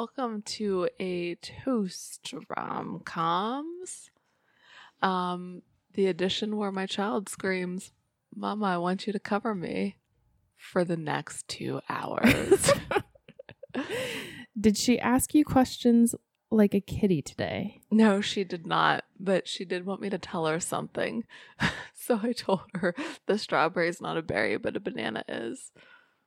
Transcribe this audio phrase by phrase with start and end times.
[0.00, 4.10] welcome to a toast rom coms.
[5.02, 5.60] Um,
[5.92, 7.92] the edition where my child screams,
[8.34, 9.98] "Mama, I want you to cover me,"
[10.56, 12.72] for the next two hours.
[14.58, 16.14] Did she ask you questions
[16.50, 17.82] like a kitty today?
[17.90, 21.24] no, she did not, but she did want me to tell her something.
[21.94, 22.94] so I told her
[23.26, 25.72] the strawberry is not a berry, but a banana is.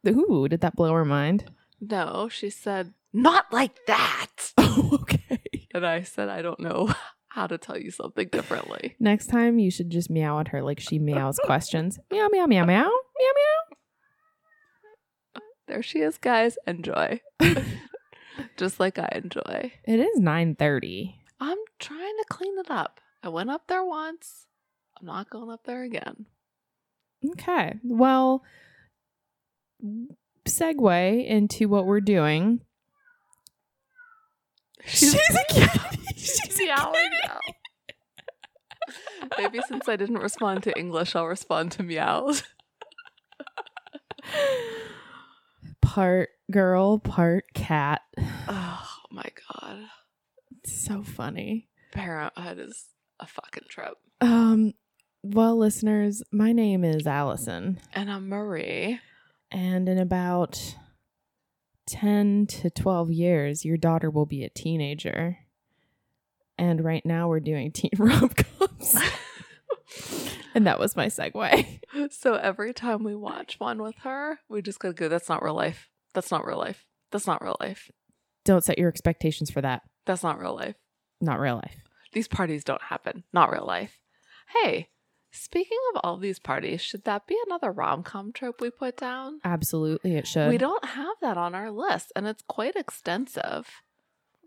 [0.08, 1.50] Ooh, did that blow her mind?
[1.82, 5.40] No, she said, "Not like that." Oh, okay.
[5.74, 6.94] And I said, I don't know
[7.30, 8.96] how to tell you something differently.
[9.00, 12.00] Next time you should just meow at her like she meows questions.
[12.12, 13.76] Meow, meow, meow, meow, meow, meow.
[15.68, 16.58] There she is, guys.
[16.68, 17.22] Enjoy.
[18.58, 19.72] Just like I enjoy.
[19.86, 21.16] It is 9.30.
[21.40, 23.00] I'm trying to clean it up.
[23.24, 24.48] I went up there once.
[25.00, 26.26] I'm not going up there again.
[27.32, 27.76] Okay.
[27.84, 28.44] Well,
[30.48, 32.62] segue into what we're doing.
[34.86, 35.80] She's, a kitty.
[36.16, 37.40] She's a meowing now.
[39.38, 42.44] Maybe since I didn't respond to English, I'll respond to meows.
[45.82, 48.02] Part girl, part cat.
[48.48, 49.78] Oh my god.
[50.66, 51.68] So funny.
[51.92, 52.86] Parenthood is
[53.20, 53.94] a fucking trip.
[54.22, 54.74] Um,
[55.24, 59.00] well, listeners, my name is Allison, And I'm Marie.
[59.52, 60.76] and in about
[61.88, 65.40] 10 to 12 years, your daughter will be a teenager.
[66.58, 68.98] And right now, we're doing teen rom coms.
[70.56, 71.80] and that was my segue.
[72.12, 75.56] So every time we watch one with her, we just gotta go, that's not real
[75.56, 75.90] life.
[76.14, 76.86] That's not real life.
[77.12, 77.92] That's not real life.
[78.46, 79.84] Don't set your expectations for that.
[80.06, 80.76] That's not real life.
[81.22, 81.78] Not real life.
[82.14, 83.24] These parties don't happen.
[83.34, 84.00] Not real life.
[84.62, 84.90] Hey,
[85.34, 89.42] speaking of all these parties, should that be another rom com trope we put down?
[89.44, 90.50] Absolutely, it should.
[90.50, 93.68] We don't have that on our list, and it's quite extensive.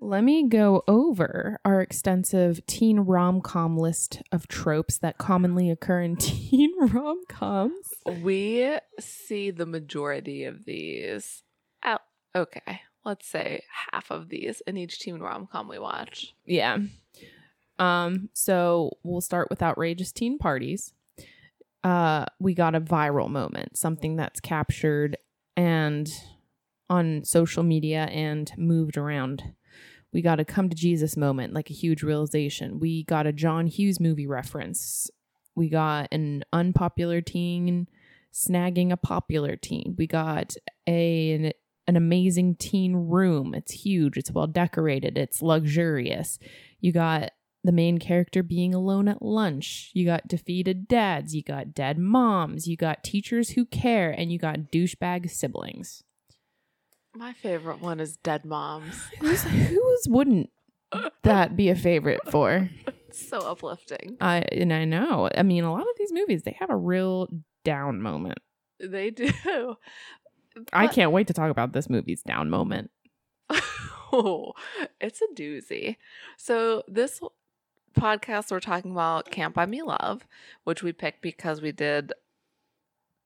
[0.00, 6.02] Let me go over our extensive teen rom com list of tropes that commonly occur
[6.02, 7.94] in teen rom coms.
[8.06, 11.42] We see the majority of these.
[11.82, 12.02] Out.
[12.34, 16.34] Okay, let's say half of these in each teen rom com we watch.
[16.44, 16.78] Yeah.
[17.78, 20.92] Um, so we'll start with outrageous teen parties.
[21.84, 25.16] Uh, we got a viral moment, something that's captured
[25.56, 26.10] and
[26.88, 29.42] on social media and moved around.
[30.12, 32.80] We got a come to Jesus moment, like a huge realization.
[32.80, 35.10] We got a John Hughes movie reference.
[35.54, 37.88] We got an unpopular teen
[38.32, 39.94] snagging a popular teen.
[39.98, 40.54] We got
[40.86, 41.52] a an,
[41.86, 43.54] an amazing teen room.
[43.54, 44.16] It's huge.
[44.16, 45.16] It's well decorated.
[45.16, 46.38] It's luxurious.
[46.80, 47.30] You got
[47.66, 49.90] the main character being alone at lunch.
[49.92, 51.34] You got defeated dads.
[51.34, 52.66] You got dead moms.
[52.66, 56.02] You got teachers who care, and you got douchebag siblings.
[57.14, 58.94] My favorite one is Dead Moms.
[59.20, 60.50] Who's, whose wouldn't
[61.22, 62.68] that be a favorite for?
[63.08, 64.18] It's so uplifting.
[64.20, 65.30] I and I know.
[65.34, 67.28] I mean, a lot of these movies they have a real
[67.64, 68.38] down moment.
[68.78, 69.76] They do.
[70.72, 72.90] I can't wait to talk about this movie's down moment.
[74.12, 74.52] oh,
[75.00, 75.96] it's a doozy.
[76.36, 77.20] So this
[77.96, 80.26] podcast we're talking about Can't Buy Me Love,
[80.64, 82.12] which we picked because we did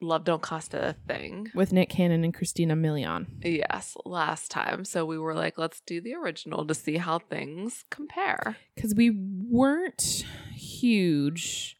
[0.01, 1.51] Love Don't Cost a Thing.
[1.55, 3.27] with Nick Cannon and Christina Milian.
[3.43, 4.85] Yes, last time.
[4.85, 8.57] So we were like, let's do the original to see how things compare.
[8.75, 11.77] Because we weren't huge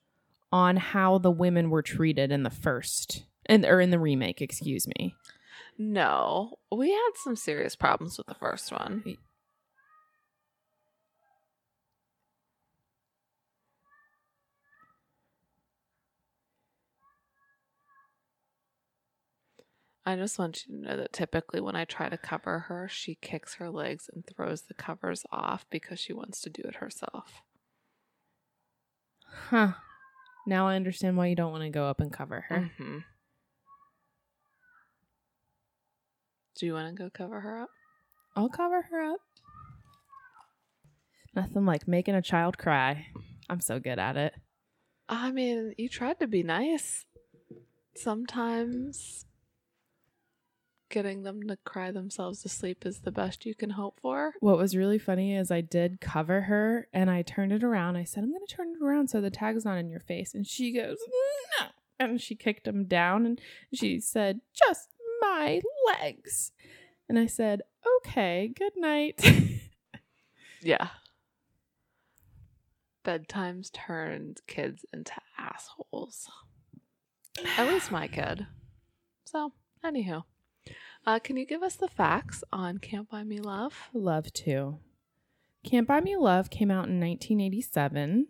[0.53, 4.87] on how the women were treated in the first, and or in the remake, excuse
[4.99, 5.15] me.
[5.79, 9.17] No, we had some serious problems with the first one.
[20.11, 23.15] I just want you to know that typically when I try to cover her, she
[23.15, 27.43] kicks her legs and throws the covers off because she wants to do it herself.
[29.51, 29.73] Huh.
[30.47, 32.71] Now I understand why you don't want to go up and cover her.
[32.77, 32.99] hmm
[36.59, 37.71] Do you want to go cover her up?
[38.35, 39.21] I'll cover her up.
[41.35, 43.07] Nothing like making a child cry.
[43.49, 44.35] I'm so good at it.
[45.09, 47.07] I mean, you tried to be nice.
[47.97, 49.27] Sometimes
[50.91, 54.35] getting them to cry themselves to sleep is the best you can hope for.
[54.41, 57.97] What was really funny is I did cover her and I turned it around.
[57.97, 60.35] I said, I'm going to turn it around so the tag's not in your face.
[60.35, 60.99] And she goes,
[61.61, 61.67] No.
[61.99, 63.41] And she kicked him down and
[63.73, 64.89] she said, Just
[65.21, 66.53] my legs.
[67.09, 67.63] And I said,
[67.99, 69.21] Okay, good night.
[70.63, 70.89] Yeah.
[73.05, 76.29] Bedtime's turned kids into assholes.
[77.57, 78.47] At least my kid.
[79.25, 79.53] So,
[79.83, 80.25] anywho.
[81.07, 83.75] Uh, can you give us the facts on Can't Buy Me Love?
[83.93, 84.79] Love to.
[85.65, 88.27] Can't Buy Me Love came out in 1987,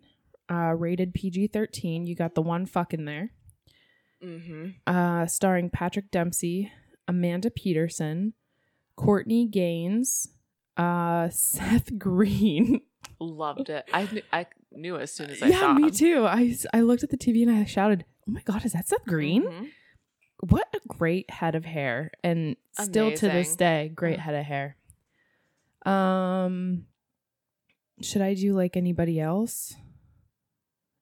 [0.49, 2.05] uh, rated PG 13.
[2.05, 3.31] You got the one fuck in there.
[4.23, 4.69] Mm-hmm.
[4.87, 6.71] Uh, starring Patrick Dempsey,
[7.07, 8.33] Amanda Peterson,
[8.95, 10.27] Courtney Gains,
[10.77, 12.81] uh, Seth Green.
[13.19, 13.87] Loved it.
[13.93, 15.91] I knew, I knew as soon as I saw yeah, me him.
[15.91, 16.25] too.
[16.25, 19.43] I looked at the TV and I shouted, Oh my God, is that Seth Green?
[19.43, 19.69] Mhm.
[20.41, 22.11] What a great head of hair.
[22.23, 24.75] And still to this day, great head of hair.
[25.85, 26.85] Um,
[28.01, 29.75] should I do like anybody else?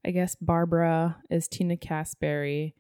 [0.06, 2.74] I guess Barbara is Tina Caspary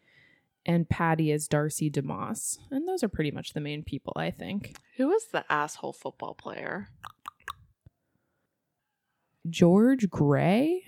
[0.65, 2.57] and Patty is Darcy DeMoss.
[2.71, 4.75] And those are pretty much the main people, I think.
[4.97, 6.89] Who was the asshole football player?
[9.49, 10.83] George Gray?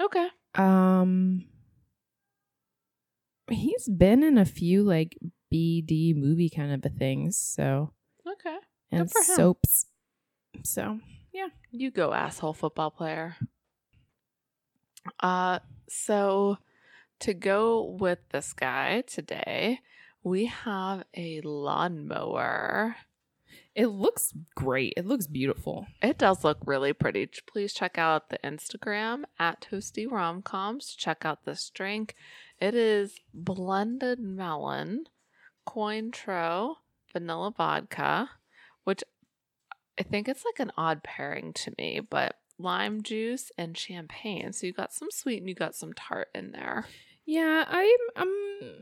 [0.00, 0.28] Okay.
[0.54, 1.44] Um
[3.50, 5.16] he's been in a few like
[5.52, 7.92] BD movie kind of a things, so
[8.26, 8.56] Okay.
[8.90, 9.86] and soaps.
[10.64, 11.00] So
[11.32, 13.36] yeah, You go, asshole football player.
[15.20, 15.58] Uh,
[15.88, 16.58] so
[17.20, 19.80] to go with this guy today,
[20.22, 22.96] we have a lawnmower.
[23.74, 24.92] it looks great.
[24.96, 25.86] It looks beautiful.
[26.02, 27.28] It does look really pretty.
[27.46, 30.96] Please check out the Instagram at Toasty Romcoms.
[30.96, 32.14] Check out this drink.
[32.60, 35.04] It is blended melon,
[35.66, 36.76] Cointreau,
[37.12, 38.30] vanilla vodka,
[38.84, 39.04] which
[39.98, 44.52] I think it's like an odd pairing to me, but lime juice and champagne.
[44.52, 46.86] So you got some sweet and you got some tart in there.
[47.24, 48.72] Yeah, I'm um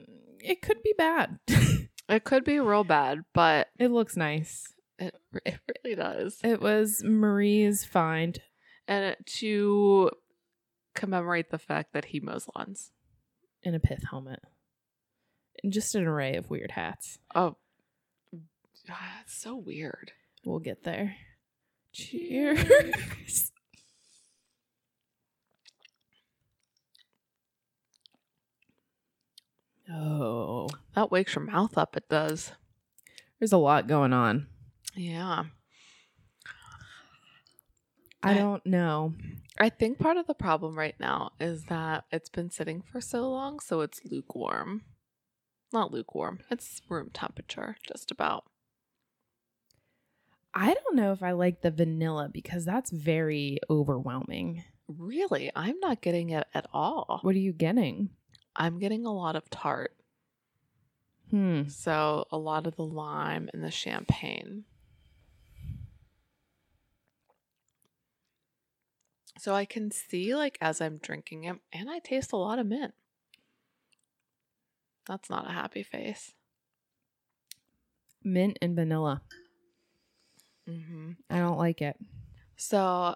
[0.40, 1.38] it could be bad.
[2.08, 4.72] It could be real bad, but it looks nice.
[4.98, 5.14] it,
[5.44, 6.38] it really does.
[6.44, 8.38] It was Marie's find.
[8.86, 10.10] And it, to
[10.94, 12.92] commemorate the fact that he mows lawns.
[13.66, 14.40] In a pith helmet.
[15.62, 17.18] And just an array of weird hats.
[17.34, 17.56] Oh,
[18.32, 20.12] it's so weird.
[20.44, 21.16] We'll get there.
[21.92, 23.50] Cheers.
[29.92, 31.96] oh, That wakes your mouth up.
[31.96, 32.52] It does.
[33.38, 34.46] there's a lot going on.
[34.94, 35.44] Yeah.
[38.22, 39.14] I- don't know.
[39.58, 43.30] I think part of the problem right now is that it's been sitting for so
[43.30, 44.82] long, so it's lukewarm.
[45.72, 48.44] Not lukewarm, it's room temperature, just about.
[50.54, 54.64] I don't know if I like the vanilla because that's very overwhelming.
[54.88, 57.20] Really, I'm not getting it at all.
[57.22, 58.10] What are you getting?
[58.54, 59.92] I'm getting a lot of tart.
[61.30, 61.68] Hmm.
[61.68, 64.64] So, a lot of the lime and the champagne.
[69.38, 72.66] So, I can see, like, as I'm drinking it, and I taste a lot of
[72.66, 72.94] mint.
[75.06, 76.32] That's not a happy face.
[78.24, 79.22] Mint and vanilla.
[80.68, 81.12] Mm-hmm.
[81.30, 81.96] I don't like it.
[82.56, 83.14] So,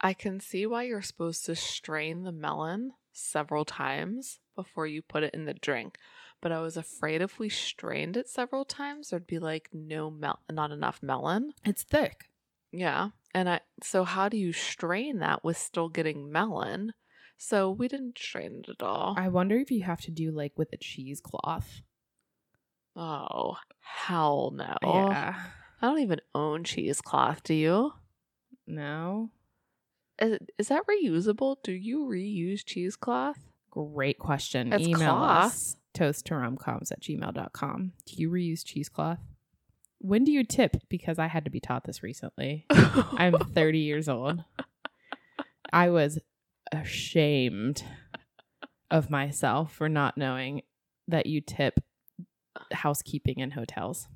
[0.00, 5.24] I can see why you're supposed to strain the melon several times before you put
[5.24, 5.98] it in the drink.
[6.40, 10.38] But I was afraid if we strained it several times, there'd be like no mel,
[10.50, 11.52] not enough melon.
[11.64, 12.28] It's thick.
[12.72, 13.10] Yeah.
[13.34, 16.92] And I so how do you strain that with still getting melon?
[17.36, 19.14] So we didn't strain it at all.
[19.16, 21.82] I wonder if you have to do like with a cheesecloth.
[22.96, 24.74] oh, hell no.
[24.82, 25.34] Yeah.
[25.80, 27.92] I don't even own cheesecloth, do you?
[28.66, 29.30] No.
[30.20, 31.56] Is, is that reusable?
[31.62, 33.38] Do you reuse cheesecloth?
[33.70, 34.72] Great question.
[34.72, 35.46] It's Email cloth.
[35.46, 37.92] us toast to romcoms at gmail.com.
[38.06, 39.20] Do you reuse cheesecloth?
[40.00, 40.76] When do you tip?
[40.88, 42.66] Because I had to be taught this recently.
[42.70, 44.44] I'm 30 years old.
[45.72, 46.18] I was
[46.72, 47.82] ashamed
[48.90, 50.62] of myself for not knowing
[51.08, 51.80] that you tip
[52.72, 54.08] housekeeping in hotels.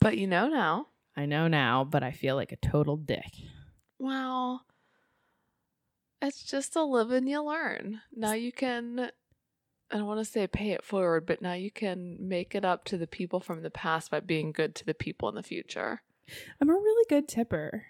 [0.00, 0.88] but you know now.
[1.16, 3.32] I know now, but I feel like a total dick.
[3.98, 4.64] Well,
[6.20, 8.00] it's just a live and you learn.
[8.14, 9.10] Now you can,
[9.90, 12.84] I don't want to say pay it forward, but now you can make it up
[12.86, 16.02] to the people from the past by being good to the people in the future.
[16.60, 17.84] I'm a really good tipper.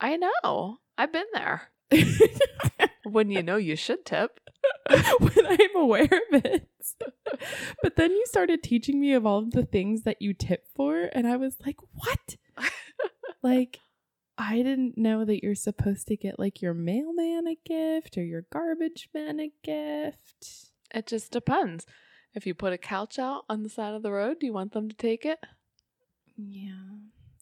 [0.00, 0.78] I know.
[0.98, 1.70] I've been there.
[3.10, 4.40] When you know you should tip.
[5.20, 6.68] when I'm aware of it.
[7.82, 11.08] But then you started teaching me of all of the things that you tip for,
[11.12, 12.36] and I was like, what?
[13.42, 13.78] like,
[14.36, 18.44] I didn't know that you're supposed to get like your mailman a gift or your
[18.52, 20.72] garbage man a gift.
[20.96, 21.84] It just depends.
[22.34, 24.72] If you put a couch out on the side of the road, do you want
[24.72, 25.38] them to take it?
[26.36, 26.70] Yeah.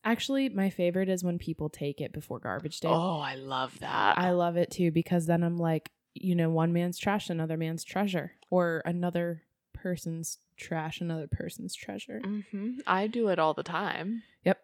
[0.04, 2.88] Actually, my favorite is when people take it before garbage day.
[2.88, 4.18] Oh, I love that.
[4.18, 7.84] I love it too because then I'm like, you know, one man's trash, another man's
[7.84, 9.42] treasure, or another
[9.73, 12.20] person's trash another person's treasure.
[12.25, 14.25] hmm I do it all the time.
[14.44, 14.61] Yep.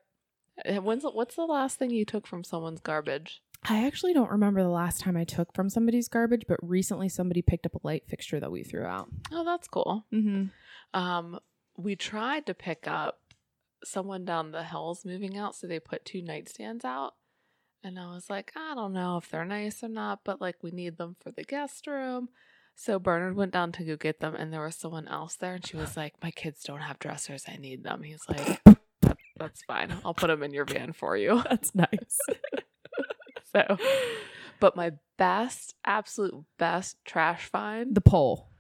[0.69, 3.41] Uh, When's what's the last thing you took from someone's garbage?
[3.69, 7.43] I actually don't remember the last time I took from somebody's garbage, but recently somebody
[7.43, 9.09] picked up a light fixture that we threw out.
[9.31, 10.07] Oh, that's cool.
[10.13, 10.99] Mm-hmm.
[10.99, 11.39] Um,
[11.77, 13.21] we tried to pick up
[13.85, 17.15] someone down the hills moving out, so they put two nightstands out.
[17.83, 20.71] And I was like, I don't know if they're nice or not, but like we
[20.71, 22.29] need them for the guest room.
[22.77, 25.67] So Bernard went down to go get them, and there was someone else there, and
[25.67, 27.45] she was like, "My kids don't have dressers.
[27.47, 28.63] I need them." He's like,
[29.03, 29.95] "That- "That's fine.
[30.05, 32.19] I'll put them in your van for you." That's nice.
[33.53, 33.77] So,
[34.61, 37.95] but my best, absolute best trash find.
[37.95, 38.51] the pole.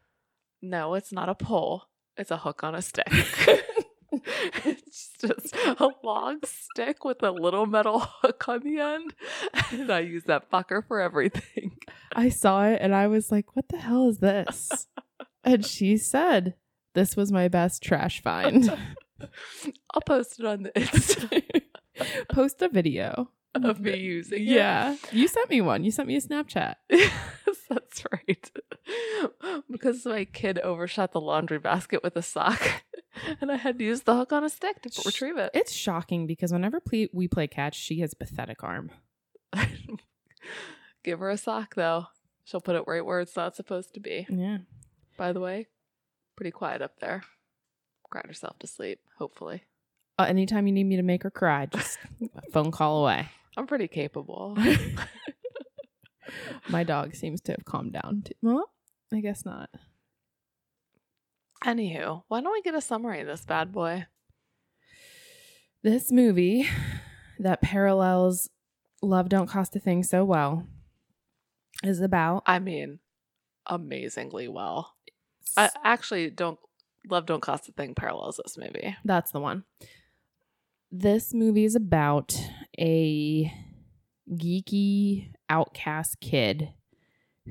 [0.62, 1.85] No, it's not a pole.
[2.16, 3.06] It's a hook on a stick.
[4.64, 9.14] it's just a long stick with a little metal hook on the end.
[9.70, 11.76] And I use that fucker for everything.
[12.12, 14.88] I saw it and I was like, what the hell is this?
[15.44, 16.54] and she said,
[16.94, 18.68] this was my best trash find.
[19.94, 21.62] I'll post it on the Insta
[22.30, 23.30] Post a video.
[23.54, 24.45] Of me using it.
[24.45, 24.97] Yeah.
[25.12, 25.85] You sent me one.
[25.85, 26.76] You sent me a Snapchat.
[27.69, 28.50] That's right.
[29.71, 32.83] Because my kid overshot the laundry basket with a sock,
[33.40, 35.50] and I had to use the hook on a stick to retrieve it.
[35.54, 38.90] It's shocking because whenever ple- we play catch, she has pathetic arm.
[41.04, 42.07] Give her a sock though.
[42.45, 44.26] She'll put it right where it's not supposed to be.
[44.28, 44.59] Yeah.
[45.16, 45.69] By the way,
[46.37, 47.23] pretty quiet up there.
[48.11, 49.62] Cried herself to sleep, hopefully.
[50.19, 51.99] Uh, anytime you need me to make her cry, just
[52.52, 53.28] phone call away.
[53.57, 54.57] I'm pretty capable.
[56.69, 58.23] My dog seems to have calmed down.
[58.25, 58.35] Too.
[58.42, 58.71] Well,
[59.12, 59.71] I guess not.
[61.64, 64.07] Anywho, why don't we get a summary of this bad boy?
[65.83, 66.69] This movie
[67.38, 68.49] that parallels
[69.02, 70.66] Love Don't Cost a Thing so well
[71.83, 72.99] is about I mean,
[73.66, 74.95] amazingly well.
[75.57, 76.59] I actually don't
[77.09, 78.97] love don't cost a thing parallels this movie.
[79.04, 79.64] That's the one.
[80.92, 82.38] This movie is about
[82.80, 83.52] a
[84.32, 86.70] geeky outcast kid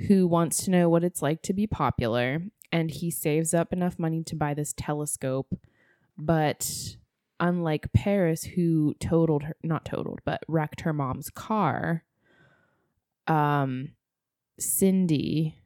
[0.07, 3.99] who wants to know what it's like to be popular and he saves up enough
[3.99, 5.53] money to buy this telescope.
[6.17, 6.95] But
[7.39, 12.03] unlike Paris who totaled her not totaled but wrecked her mom's car
[13.27, 13.89] um
[14.59, 15.58] Cindy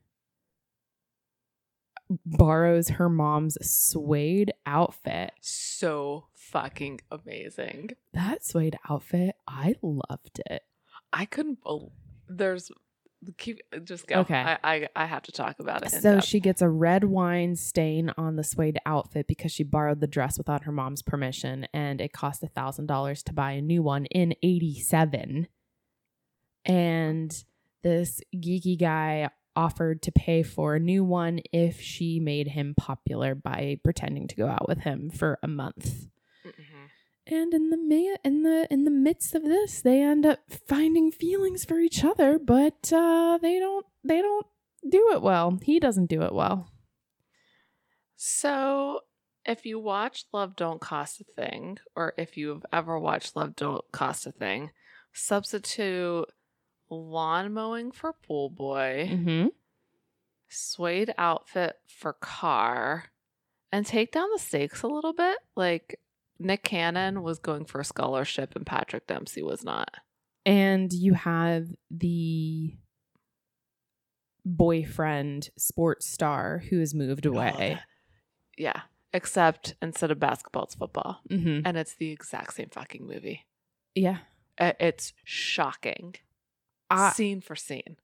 [2.26, 7.92] borrows her mom's suede outfit So fucking amazing.
[8.14, 10.64] that suede outfit, I loved it.
[11.12, 11.64] I couldn't.
[11.64, 11.92] bel
[12.28, 12.72] there's
[13.38, 14.20] keep just go.
[14.22, 14.36] Okay.
[14.36, 15.92] I I, I have to talk about it.
[15.92, 20.08] So she gets a red wine stain on the suede outfit because she borrowed the
[20.08, 23.82] dress without her mom's permission, and it cost a thousand dollars to buy a new
[23.82, 25.48] one in '87.
[26.66, 27.44] And
[27.84, 33.36] this geeky guy offered to pay for a new one if she made him popular
[33.36, 36.08] by pretending to go out with him for a month.
[36.46, 36.90] Mhm.
[37.28, 41.12] And in the ma- in the in the midst of this, they end up finding
[41.12, 44.46] feelings for each other, but uh, they don't they don't
[44.90, 45.58] do it well.
[45.64, 46.70] He doesn't do it well.
[48.16, 49.02] So,
[49.46, 53.84] if you watch Love Don't Cost a Thing, or if you've ever watched Love Don't
[53.92, 54.72] Cost a Thing,
[55.14, 56.26] substitute
[56.94, 59.48] lawn mowing for pool boy, Mm-hmm.
[60.50, 63.06] suede outfit for car,
[63.72, 65.38] and take down the stakes a little bit.
[65.56, 66.00] Like
[66.40, 69.90] Nick Cannon was going for a scholarship, and Patrick Dempsey was not.
[70.46, 72.76] And you have the
[74.46, 77.80] boyfriend sports star who has moved away.
[78.58, 78.82] yeah,
[79.14, 81.66] except instead of basketball, it's football, Mm-hmm.
[81.66, 83.46] and it's the exact same fucking movie.
[83.96, 84.18] Yeah,
[84.60, 86.16] It's shocking,
[86.90, 87.98] I scene for scene.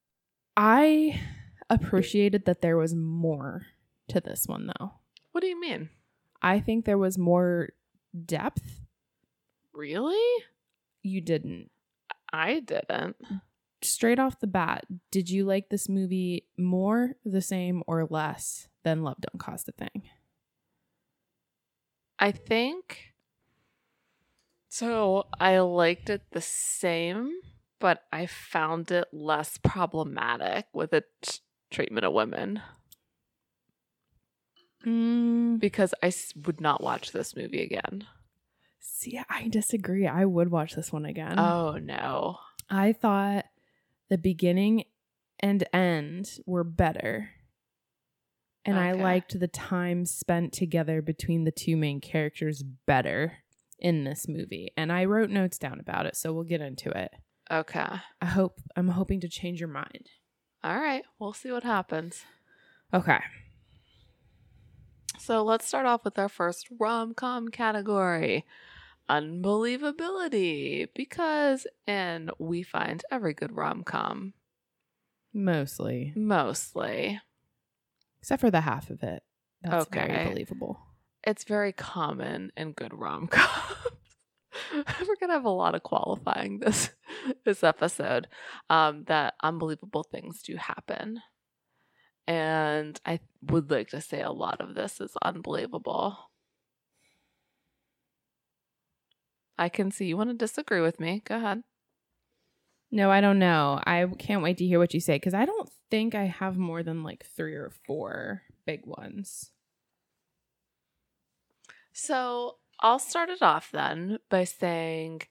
[0.58, 1.22] I
[1.70, 3.68] appreciated that there was more
[4.10, 4.94] to this one though.
[5.32, 5.90] What do you mean?
[6.42, 7.70] I think there was more
[8.26, 8.82] depth.
[9.74, 10.44] Really?
[11.04, 11.70] You didn't.
[12.32, 13.16] I didn't.
[13.82, 19.04] straight off the bat, did you like this movie more, the same, or less than
[19.04, 20.04] Love Don't Cost a Thing?
[22.18, 23.14] I think
[24.68, 25.28] so.
[25.40, 27.32] I liked it the same,
[27.80, 32.62] but I found it less problematic with its treatment of women
[34.86, 38.06] Mm, because I s- would not watch this movie again.
[38.80, 40.08] see, I disagree.
[40.08, 41.38] I would watch this one again.
[41.40, 42.38] Oh no.
[42.70, 43.46] I thought
[44.10, 44.86] the beginning
[45.40, 47.30] and end were better.
[48.66, 53.38] And I liked the time spent together between the two main characters better
[53.80, 54.72] in this movie.
[54.78, 57.12] And I wrote notes down about it, so we'll get into it.
[57.52, 57.88] Okay.
[58.22, 60.10] I hope I'm hoping to change your mind.
[60.64, 61.04] All right.
[61.18, 62.24] We'll see what happens.
[62.94, 63.20] Okay.
[65.18, 68.46] So let's start off with our first rom com category
[69.10, 70.88] unbelievability.
[70.96, 74.34] Because in We Find Every Good Rom Com,
[75.34, 76.14] Mostly.
[76.16, 77.20] mostly,
[78.22, 79.24] Except for the half of it.
[79.64, 80.08] That's Okay.
[80.08, 80.80] very believable.
[81.24, 83.78] it's very common in good rom coms.
[84.74, 86.90] We're gonna have a lot of qualifying this
[87.46, 88.28] this episode.
[88.70, 91.22] Um, that unbelievable things do happen,
[92.28, 96.18] and I would like to say a lot of this is unbelievable.
[99.58, 101.22] I can see you want to disagree with me.
[101.26, 101.64] Go ahead.
[102.92, 103.80] No, I don't know.
[103.86, 106.82] I can't wait to hear what you say because I don't think I have more
[106.82, 109.52] than like three or four big ones.
[111.94, 115.22] So I'll start it off then by saying,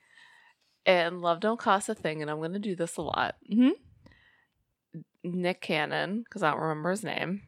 [0.86, 3.36] and love don't cost a thing, and I'm going to do this a lot.
[3.50, 3.72] Mhm.
[5.24, 7.42] Nick Cannon, because I don't remember his name.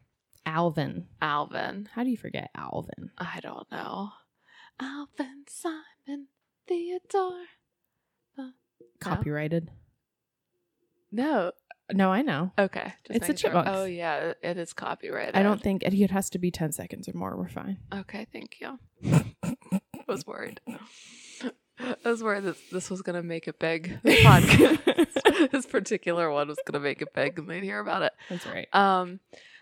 [0.45, 1.07] Alvin.
[1.21, 1.87] Alvin.
[1.93, 3.11] How do you forget Alvin?
[3.17, 4.09] I don't know.
[4.79, 6.27] Alvin Simon
[6.67, 7.45] Theodore.
[8.37, 8.51] No?
[8.99, 9.69] Copyrighted.
[11.11, 11.51] No.
[11.93, 12.51] No, I know.
[12.57, 12.93] Okay.
[13.09, 13.63] It's a making sure.
[13.67, 15.35] Oh yeah, it- is copyrighted.
[15.35, 17.35] I don't think it, it has to be 10 seconds or more.
[17.37, 17.77] We're fine.
[17.93, 18.79] Okay, thank you.
[20.11, 20.59] I was worried.
[21.79, 23.99] I was worried that this was gonna make it big.
[24.03, 25.51] The podcast.
[25.51, 28.11] this particular one was gonna make it big and they'd hear about it.
[28.29, 28.67] That's right.
[28.73, 29.19] Um,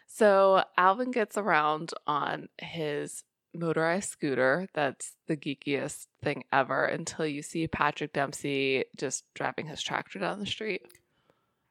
[0.07, 4.67] so Alvin gets around on his motorized scooter.
[4.73, 10.39] That's the geekiest thing ever until you see Patrick Dempsey just driving his tractor down
[10.39, 10.81] the street.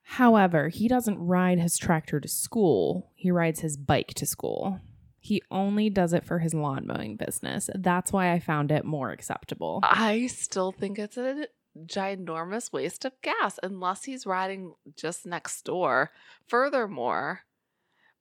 [0.03, 3.11] However, he doesn't ride his tractor to school.
[3.15, 4.81] He rides his bike to school.
[5.21, 7.69] He only does it for his lawn mowing business.
[7.75, 9.81] That's why I found it more acceptable.
[9.83, 11.49] I still think it's a
[11.87, 16.11] ginormous waste of gas unless he's riding just next door.
[16.47, 17.43] Furthermore,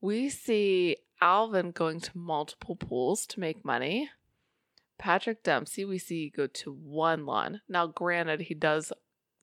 [0.01, 4.10] we see Alvin going to multiple pools to make money.
[4.98, 7.62] Patrick Dempsey, we see go to one lawn.
[7.69, 8.91] Now, granted, he does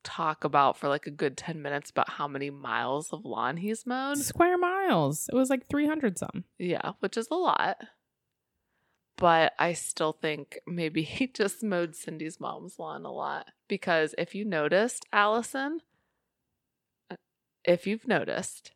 [0.04, 3.86] talk about for like a good 10 minutes about how many miles of lawn he's
[3.86, 4.18] mowed.
[4.18, 5.28] Square miles.
[5.32, 6.44] It was like 300 some.
[6.58, 7.78] Yeah, which is a lot.
[9.16, 13.46] But I still think maybe he just mowed Cindy's mom's lawn a lot.
[13.68, 15.80] Because if you noticed, Allison,
[17.64, 18.72] if you've noticed,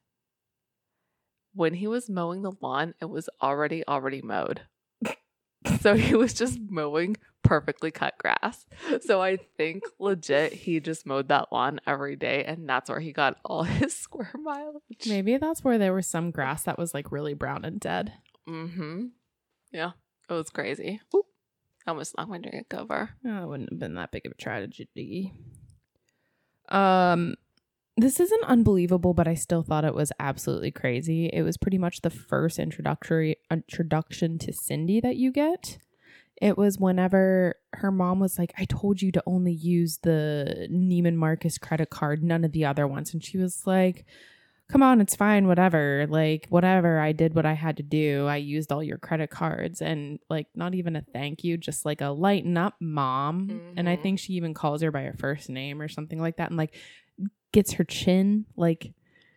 [1.55, 4.63] when he was mowing the lawn, it was already already mowed.
[5.81, 8.67] so he was just mowing perfectly cut grass.
[9.03, 13.13] So I think legit he just mowed that lawn every day and that's where he
[13.13, 15.07] got all his square mileage.
[15.07, 18.13] Maybe that's where there was some grass that was like really brown and dead.
[18.49, 19.07] Mm-hmm.
[19.73, 19.93] Yeah.
[20.29, 21.01] It was crazy.
[21.15, 21.27] Oop.
[21.87, 23.11] I almost knocked my drink over.
[23.27, 25.33] Oh, it wouldn't have been that big of a tragedy.
[26.69, 27.37] Um,
[27.97, 31.27] this isn't unbelievable, but I still thought it was absolutely crazy.
[31.33, 35.79] It was pretty much the first introductory introduction to Cindy that you get.
[36.41, 41.17] It was whenever her mom was like, I told you to only use the Neiman
[41.17, 43.13] Marcus credit card, none of the other ones.
[43.13, 44.05] And she was like,
[44.71, 46.07] Come on, it's fine, whatever.
[46.11, 46.99] Like, whatever.
[47.01, 48.27] I did what I had to do.
[48.27, 52.03] I used all your credit cards and, like, not even a thank you, just like
[52.03, 53.63] a lighten up, mom.
[53.79, 54.03] And I Mhm.
[54.03, 56.75] think she even calls her by her first name or something like that and, like,
[57.53, 58.93] gets her chin, like,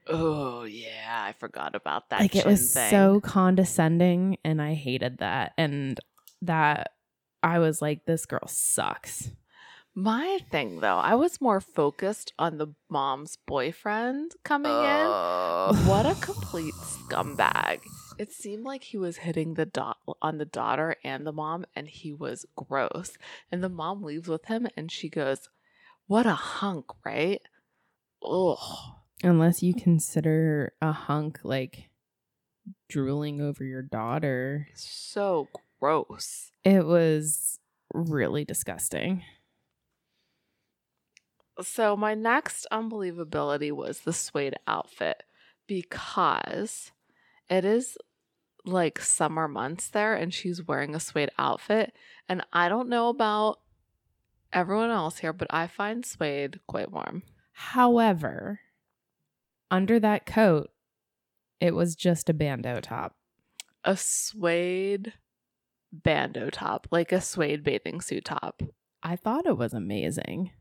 [0.08, 2.20] Oh yeah, I forgot about that.
[2.20, 2.90] like it was thing.
[2.90, 5.54] so condescending and I hated that.
[5.58, 5.98] And
[6.42, 6.92] that
[7.44, 9.32] I was like, this girl sucks.
[9.94, 15.86] My thing though, I was more focused on the mom's boyfriend coming in.
[15.86, 17.82] What a complete scumbag.
[18.18, 21.90] It seemed like he was hitting the dot on the daughter and the mom, and
[21.90, 23.18] he was gross.
[23.52, 25.50] And the mom leaves with him, and she goes,
[26.08, 27.42] "What a hunk, right?"
[28.24, 28.58] Ugh.
[29.24, 31.90] Unless you consider a hunk like
[32.88, 34.68] drooling over your daughter.
[34.76, 35.50] So
[35.82, 36.52] gross.
[36.64, 37.60] It was
[37.94, 39.24] really disgusting.
[41.62, 45.24] So my next unbelievability was the suede outfit
[45.68, 46.92] because
[47.50, 47.98] it is
[48.64, 51.94] like summer months there and she's wearing a suede outfit
[52.30, 53.60] and I don't know about
[54.54, 57.24] everyone else here but I find suede quite warm.
[57.54, 58.60] However,
[59.70, 60.70] under that coat,
[61.60, 63.16] it was just a bandeau top.
[63.84, 65.14] A suede
[65.92, 68.62] bandeau top, like a suede bathing suit top.
[69.04, 70.52] I thought it was amazing.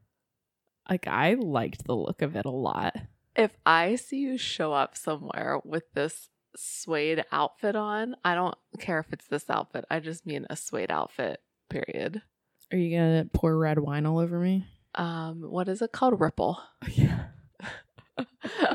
[0.88, 2.96] Like I liked the look of it a lot.
[3.36, 8.98] If I see you show up somewhere with this suede outfit on, I don't care
[8.98, 9.84] if it's this outfit.
[9.90, 12.22] I just mean a suede outfit, period.
[12.72, 14.66] Are you gonna pour red wine all over me?
[14.96, 16.20] Um, what is it called?
[16.20, 16.60] Ripple.
[16.94, 17.26] Yeah.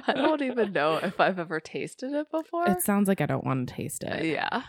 [0.07, 2.67] I don't even know if I've ever tasted it before.
[2.67, 4.25] It sounds like I don't want to taste it.
[4.25, 4.63] yeah.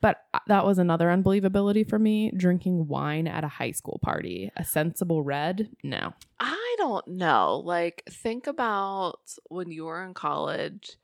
[0.00, 2.30] But uh, that was another unbelievability for me.
[2.34, 6.14] Drinking wine at a high school party, a sensible red, no.
[6.38, 7.62] I don't know.
[7.64, 10.96] Like, think about when you were in college.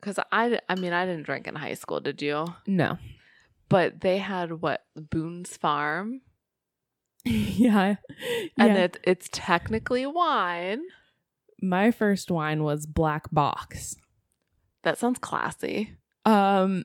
[0.00, 2.46] Because I, I mean, I didn't drink in high school, did you?
[2.66, 2.98] No.
[3.68, 4.84] But they had what?
[4.94, 6.20] Boone's Farm.
[7.24, 7.96] yeah.
[8.56, 8.84] And yeah.
[8.84, 10.82] it, it's technically wine.
[11.60, 13.96] My first wine was Black Box.
[14.82, 15.96] That sounds classy.
[16.24, 16.84] Um,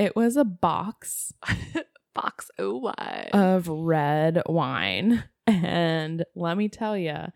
[0.00, 1.32] it was a box
[2.14, 3.30] Box O wine.
[3.32, 7.26] of red wine, and let me tell you,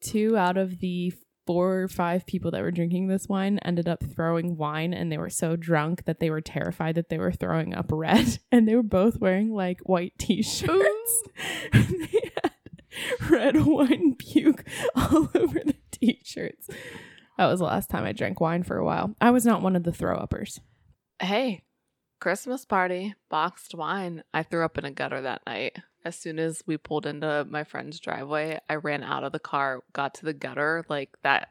[0.00, 1.12] two out of the
[1.46, 5.18] four or five people that were drinking this wine ended up throwing wine, and they
[5.18, 8.76] were so drunk that they were terrified that they were throwing up red, and they
[8.76, 11.22] were both wearing like white t-shirts.
[11.72, 16.68] and they had red wine puke all over the t-shirts.
[17.36, 19.16] That was the last time I drank wine for a while.
[19.20, 20.60] I was not one of the throw uppers.
[21.20, 21.62] Hey,
[22.20, 24.22] Christmas party, boxed wine.
[24.32, 25.76] I threw up in a gutter that night.
[26.04, 29.82] As soon as we pulled into my friend's driveway, I ran out of the car,
[29.92, 31.48] got to the gutter, like that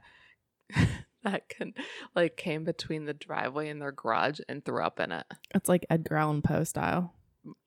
[1.23, 1.73] that can
[2.15, 5.25] like came between the driveway and their garage and threw up in it.
[5.53, 7.13] It's like Edgar Allan Poe style.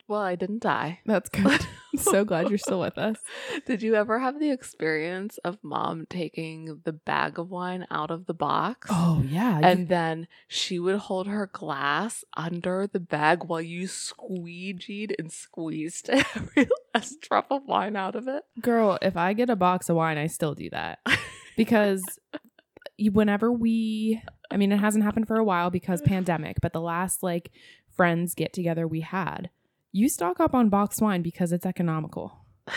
[0.07, 1.01] Well, I didn't die.
[1.07, 1.67] That's good.
[1.93, 3.17] I'm so glad you're still with us.
[3.67, 8.27] Did you ever have the experience of mom taking the bag of wine out of
[8.27, 8.89] the box?
[8.91, 15.15] Oh yeah, And then she would hold her glass under the bag while you squeegeed
[15.19, 18.43] and squeezed every last drop of wine out of it.
[18.61, 18.99] girl.
[19.01, 20.99] If I get a box of wine, I still do that
[21.57, 22.03] because
[22.99, 27.23] whenever we, I mean, it hasn't happened for a while because pandemic, but the last
[27.23, 27.51] like
[27.97, 29.51] friends get together we had,
[29.95, 32.45] you stock up on boxed wine because it's economical.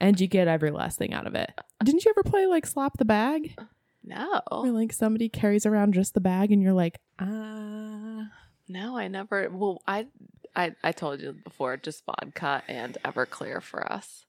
[0.00, 1.50] And you get every last thing out of it.
[1.82, 3.58] Didn't you ever play like slap the bag?
[4.04, 8.28] No, Where like somebody carries around just the bag and you're like, ah.
[8.68, 9.48] no, I never.
[9.50, 10.06] Well, I,
[10.54, 14.26] I, I told you before, just vodka and Everclear for us.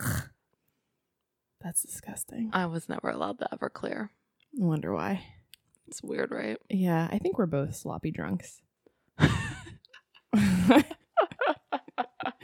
[1.60, 2.50] That's disgusting.
[2.52, 4.08] I was never allowed the Everclear.
[4.60, 5.22] I wonder why.
[5.86, 6.56] It's weird, right?
[6.68, 8.62] Yeah, I think we're both sloppy drunks.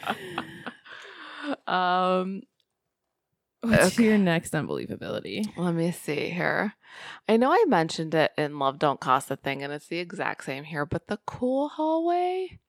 [1.66, 2.42] um,
[3.62, 4.05] What's Okay.
[4.05, 5.45] your next unbelievability?
[5.57, 6.75] Let me see here.
[7.29, 10.45] I know I mentioned it in Love Don't Cost a Thing, and it's the exact
[10.45, 12.61] same here, but the cool hallway?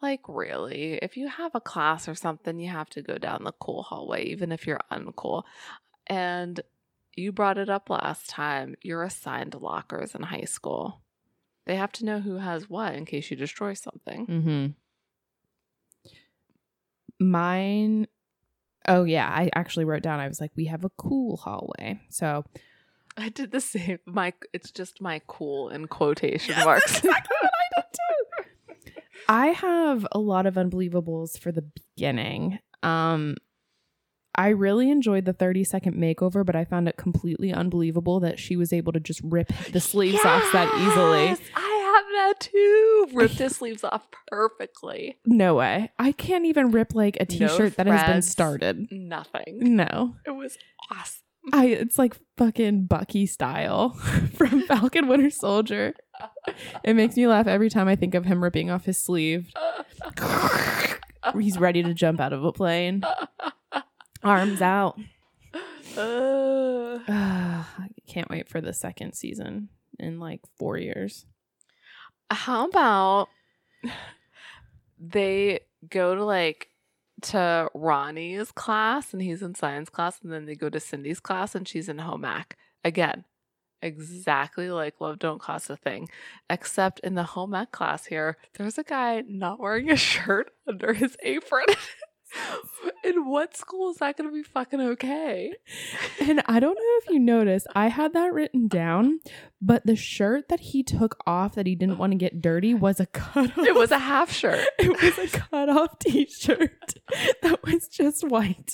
[0.00, 0.98] Like, really?
[1.02, 4.24] If you have a class or something, you have to go down the cool hallway,
[4.26, 5.44] even if you're uncool.
[6.06, 6.60] And
[7.16, 8.76] you brought it up last time.
[8.82, 11.02] You're assigned lockers in high school.
[11.66, 14.26] They have to know who has what in case you destroy something.
[14.26, 14.66] Mm-hmm.
[17.20, 18.06] Mine.
[18.86, 20.20] Oh yeah, I actually wrote down.
[20.20, 22.00] I was like, we have a cool hallway.
[22.10, 22.44] So
[23.16, 23.98] I did the same.
[24.06, 26.98] My it's just my cool in quotation marks.
[26.98, 28.50] exactly what I did too
[29.28, 31.62] i have a lot of unbelievables for the
[31.96, 32.58] beginning.
[32.82, 33.36] Um,
[34.34, 38.56] I really enjoyed the 30 second makeover, but I found it completely unbelievable that she
[38.56, 41.48] was able to just rip the sleeves off that easily.
[41.54, 43.08] I have that too.
[43.12, 45.18] Ripped his sleeves off perfectly.
[45.26, 45.90] No way.
[45.98, 48.88] I can't even rip like a No t-shirt that has been started.
[48.90, 49.76] Nothing.
[49.76, 50.16] No.
[50.26, 50.56] It was
[50.90, 51.20] awesome.
[51.52, 53.90] I it's like fucking Bucky style
[54.34, 55.94] from Falcon Winter Soldier.
[56.84, 59.52] It makes me laugh every time I think of him ripping off his sleeve.
[61.38, 63.02] He's ready to jump out of a plane.
[64.22, 64.98] Arms out.
[65.96, 71.26] Uh, I can't wait for the second season in like 4 years.
[72.34, 73.28] How about
[74.98, 76.68] they go to like
[77.22, 81.54] to Ronnie's class and he's in science class, and then they go to Cindy's class
[81.54, 82.56] and she's in home ec.
[82.84, 83.24] Again,
[83.82, 86.08] exactly like Love Don't Cost a Thing,
[86.50, 90.92] except in the home ec class here, there's a guy not wearing a shirt under
[90.92, 91.66] his apron.
[93.04, 95.52] in what school is that going to be fucking okay?
[96.20, 99.20] And I don't know if you noticed, I had that written down,
[99.60, 102.98] but the shirt that he took off that he didn't want to get dirty was
[102.98, 103.66] a cut off.
[103.66, 104.66] It was a half shirt.
[104.78, 106.94] It was a cut off t shirt
[107.42, 108.72] that was just white.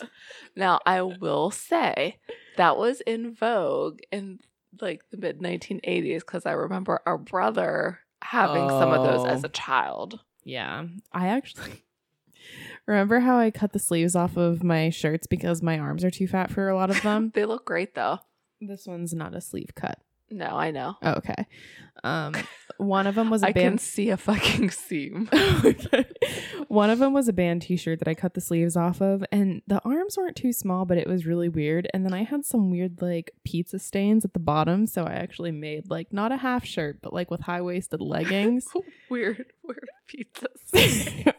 [0.54, 2.18] Now, I will say
[2.56, 4.38] that was in vogue in
[4.80, 9.46] like the mid 1980s because I remember our brother having some of those as Oh.
[9.46, 10.20] a child.
[10.44, 10.84] Yeah.
[11.12, 11.84] I actually
[12.90, 16.26] remember how I cut the sleeves off of my shirts because my arms are too
[16.28, 17.30] fat for a lot of them.
[17.34, 18.18] They look great though.
[18.60, 19.98] this one's not a sleeve cut.
[20.32, 20.94] No, I know.
[21.02, 21.46] Oh, okay.
[22.04, 22.34] Um,
[22.76, 23.64] one of them was a I band.
[23.72, 25.28] can see a fucking seam.
[26.68, 29.60] One of them was a band t-shirt that I cut the sleeves off of and
[29.66, 31.88] the arms weren't too small, but it was really weird.
[31.92, 35.50] And then I had some weird like pizza stains at the bottom, so I actually
[35.50, 38.66] made like not a half shirt, but like with high-waisted leggings.
[39.10, 41.32] weird, weird pizzas.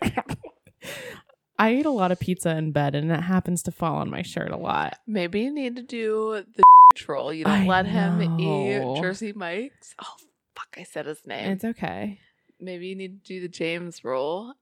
[1.62, 4.24] I eat a lot of pizza in bed and it happens to fall on my
[4.24, 4.98] shirt a lot.
[5.06, 6.64] Maybe you need to do the
[7.08, 7.32] roll.
[7.32, 8.96] You don't I let him know.
[8.98, 9.94] eat Jersey Mike's.
[10.04, 10.16] Oh
[10.56, 11.52] fuck, I said his name.
[11.52, 12.20] It's okay.
[12.60, 14.56] Maybe you need to do the James roll.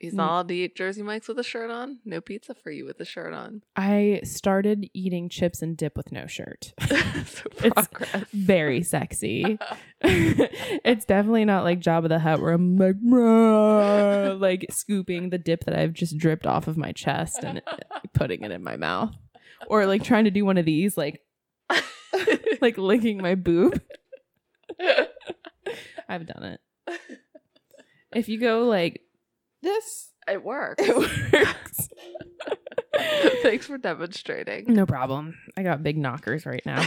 [0.00, 0.48] He's Mm.
[0.48, 1.98] to eat Jersey Mike's with a shirt on.
[2.06, 3.60] No pizza for you with a shirt on.
[3.76, 6.72] I started eating chips and dip with no shirt.
[7.62, 7.88] It's.
[8.32, 9.58] Very sexy.
[10.00, 15.64] it's definitely not like Jabba the Hutt where I'm like, "Bruh," like scooping the dip
[15.64, 17.60] that I've just dripped off of my chest and
[18.14, 19.14] putting it in my mouth.
[19.66, 21.20] Or like trying to do one of these, like
[22.62, 23.80] like licking my boob.
[26.08, 26.60] I've done it.
[28.14, 29.02] If you go like
[29.62, 30.82] this, it works.
[30.82, 30.96] it
[31.32, 31.88] works.
[33.42, 34.64] Thanks for demonstrating.
[34.72, 35.34] no problem.
[35.56, 36.86] I got big knockers right now.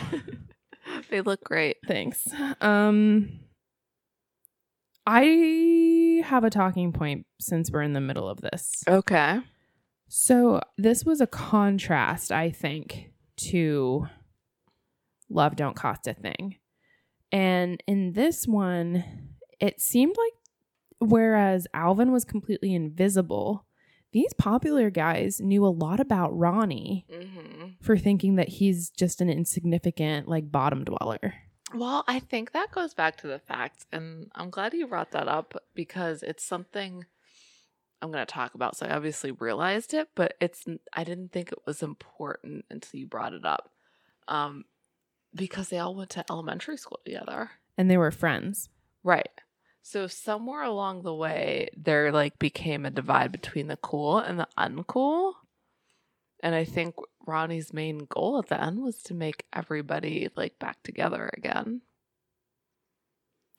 [1.09, 1.77] they look great.
[1.87, 2.27] Thanks.
[2.61, 3.39] Um
[5.05, 8.83] I have a talking point since we're in the middle of this.
[8.87, 9.39] Okay.
[10.07, 13.11] So, this was a contrast, I think,
[13.49, 14.07] to
[15.29, 16.57] Love Don't Cost a Thing.
[17.31, 19.03] And in this one,
[19.59, 20.33] it seemed like
[21.03, 23.65] whereas Alvin was completely invisible,
[24.11, 27.65] these popular guys knew a lot about Ronnie Mm-hmm.
[27.81, 31.33] for thinking that he's just an insignificant, like, bottom dweller.
[31.73, 35.27] Well, I think that goes back to the fact, and I'm glad you brought that
[35.27, 37.05] up because it's something
[38.01, 38.75] I'm going to talk about.
[38.77, 43.07] So I obviously realized it, but it's I didn't think it was important until you
[43.07, 43.71] brought it up,
[44.27, 44.65] um,
[45.33, 48.69] because they all went to elementary school together, And they were friends.
[49.03, 49.29] right?
[49.85, 54.47] So somewhere along the way, there like became a divide between the cool and the
[54.57, 55.33] uncool,
[56.41, 56.95] and I think
[57.27, 61.81] Ronnie's main goal at the end was to make everybody like back together again.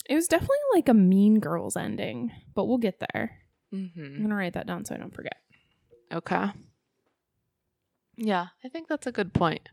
[0.09, 3.41] It was definitely like a Mean Girls ending, but we'll get there.
[3.73, 4.17] I'm Mm-hmm.
[4.19, 5.37] going to write that down so I don't forget.
[6.13, 6.47] Okay.
[8.17, 9.69] Yeah, I think that's a good point.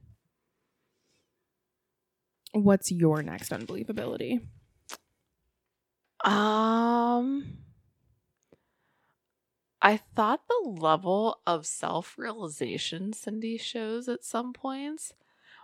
[2.54, 4.42] What's your next unbelievability?
[6.24, 7.58] Um
[9.82, 15.14] I thought the level of self-realization Cindy shows at some points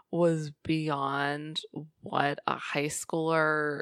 [0.10, 1.62] was beyond
[2.02, 3.82] what a high schooler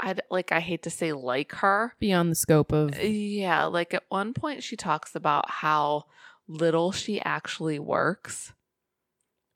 [0.00, 4.04] I like I hate to say like her, Beyond the scope of Yeah, like at
[4.08, 6.06] one point she talks about how
[6.48, 8.52] little she actually works,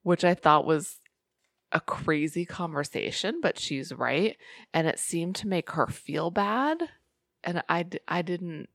[0.03, 1.01] which I thought was
[1.73, 4.37] a crazy conversation, but she's right.
[4.73, 6.83] And it seemed to make her feel bad.
[7.45, 8.69] And I, I didn't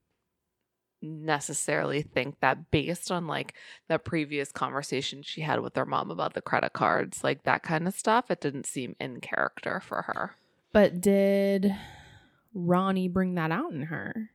[1.01, 3.53] necessarily think that based on like
[3.89, 7.87] the previous conversation she had with her mom about the credit cards, like that kind
[7.87, 10.35] of stuff, it didn't seem in character for her.
[10.71, 11.75] But did
[12.53, 14.29] Ronnie bring that out in her?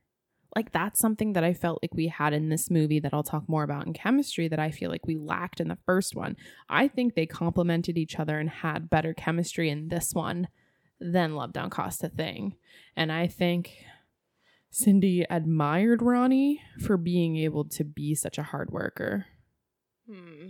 [0.55, 3.47] Like that's something that I felt like we had in this movie that I'll talk
[3.47, 6.35] more about in chemistry that I feel like we lacked in the first one.
[6.67, 10.47] I think they complemented each other and had better chemistry in this one
[10.99, 12.55] than Love Don't Cost a Thing.
[12.95, 13.85] And I think
[14.71, 19.25] Cindy admired Ronnie for being able to be such a hard worker.
[20.09, 20.49] Hmm.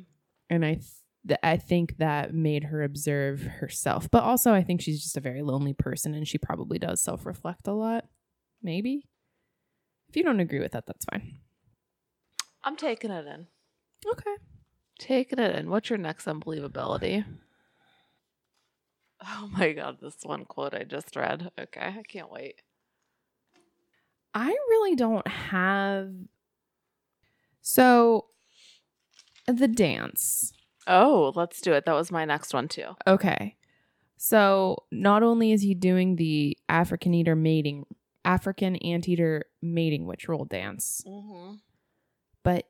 [0.49, 0.85] and I th-
[1.27, 4.09] th- I think that made her observe herself.
[4.09, 7.25] But also, I think she's just a very lonely person, and she probably does self
[7.25, 8.05] reflect a lot.
[8.63, 9.08] Maybe.
[10.09, 11.37] If you don't agree with that, that's fine.
[12.63, 13.47] I'm taking it in.
[14.05, 14.35] Okay.
[14.97, 15.69] Taking it in.
[15.69, 17.25] What's your next unbelievability?
[19.21, 21.51] Oh my god, this one quote I just read.
[21.59, 22.61] Okay, I can't wait.
[24.33, 26.13] I really don't have.
[27.61, 28.27] So,
[29.45, 30.53] the dance.
[30.87, 31.85] Oh, let's do it.
[31.85, 32.95] That was my next one too.
[33.05, 33.57] Okay.
[34.15, 37.85] So, not only is he doing the African eater mating,
[38.25, 41.55] African anteater mating ritual dance, Mm-hmm.
[42.43, 42.65] but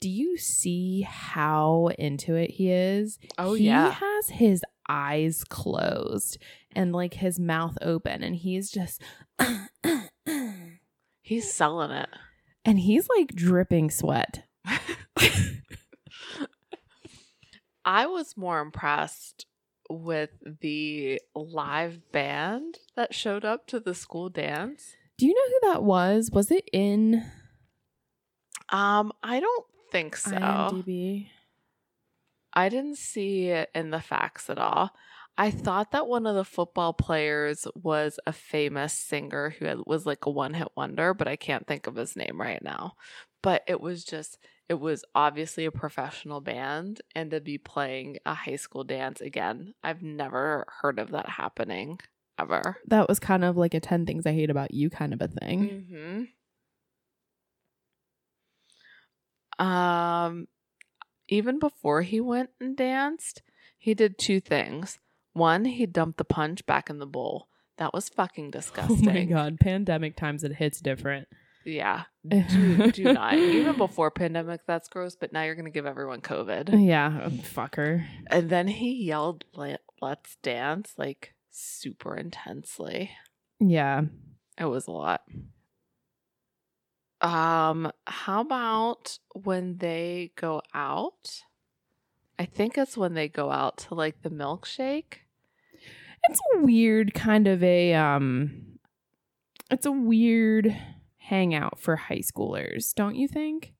[0.00, 3.18] do you see how into it he is?
[3.38, 3.90] Oh he yeah.
[3.92, 6.38] has his eyes closed
[6.74, 9.02] and like his mouth open, and he's just,
[11.22, 12.08] He's selling it.
[12.64, 14.44] and he's like dripping sweat.
[17.84, 19.46] I was more impressed
[19.90, 24.94] with the live band that showed up to the school dance.
[25.18, 26.30] Do you know who that was?
[26.32, 27.24] Was it in
[28.70, 30.30] Um, I don't think so.
[30.36, 31.28] IMDb?
[32.52, 34.90] I didn't see it in the facts at all.
[35.38, 40.04] I thought that one of the football players was a famous singer who had, was
[40.04, 42.94] like a one hit wonder, but I can't think of his name right now.
[43.42, 44.38] But it was just,
[44.70, 49.74] it was obviously a professional band, and to be playing a high school dance again,
[49.82, 51.98] I've never heard of that happening
[52.38, 52.76] ever.
[52.86, 55.26] That was kind of like a 10 things I hate about you kind of a
[55.26, 56.28] thing.
[59.58, 60.46] hmm Um,
[61.28, 63.42] even before he went and danced,
[63.76, 65.00] he did two things.
[65.32, 67.48] One, he dumped the punch back in the bowl.
[67.76, 69.08] That was fucking disgusting.
[69.08, 71.26] Oh my god, pandemic times it hits different.
[71.64, 72.04] Yeah.
[72.26, 73.34] Do, do not.
[73.34, 76.84] Even before pandemic, that's gross, but now you're going to give everyone COVID.
[76.86, 78.06] Yeah, oh, fucker.
[78.28, 83.10] And then he yelled, "Let- let's dance, like super intensely.
[83.58, 84.02] Yeah.
[84.58, 85.22] It was a lot.
[87.20, 91.42] Um, how about when they go out?
[92.38, 95.18] I think it's when they go out to like the milkshake.
[96.28, 98.78] It's a weird kind of a um
[99.70, 100.74] it's a weird
[101.30, 103.72] hangout for high schoolers, don't you think?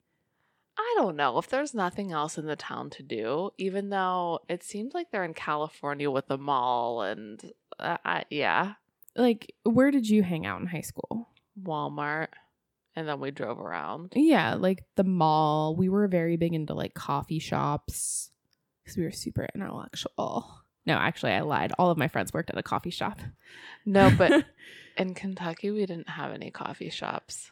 [0.77, 4.63] I don't know if there's nothing else in the town to do, even though it
[4.63, 7.39] seems like they're in California with the mall and
[7.77, 8.73] uh, I, yeah,
[9.15, 11.29] Like where did you hang out in high school?
[11.61, 12.29] Walmart.
[12.95, 14.13] And then we drove around.
[14.15, 15.75] Yeah, like the mall.
[15.75, 18.31] We were very big into like coffee shops
[18.85, 20.60] cuz we were super intellectual.
[20.85, 21.71] No, actually I lied.
[21.77, 23.19] All of my friends worked at a coffee shop.
[23.85, 24.45] No, but
[24.97, 27.51] in Kentucky, we didn't have any coffee shops.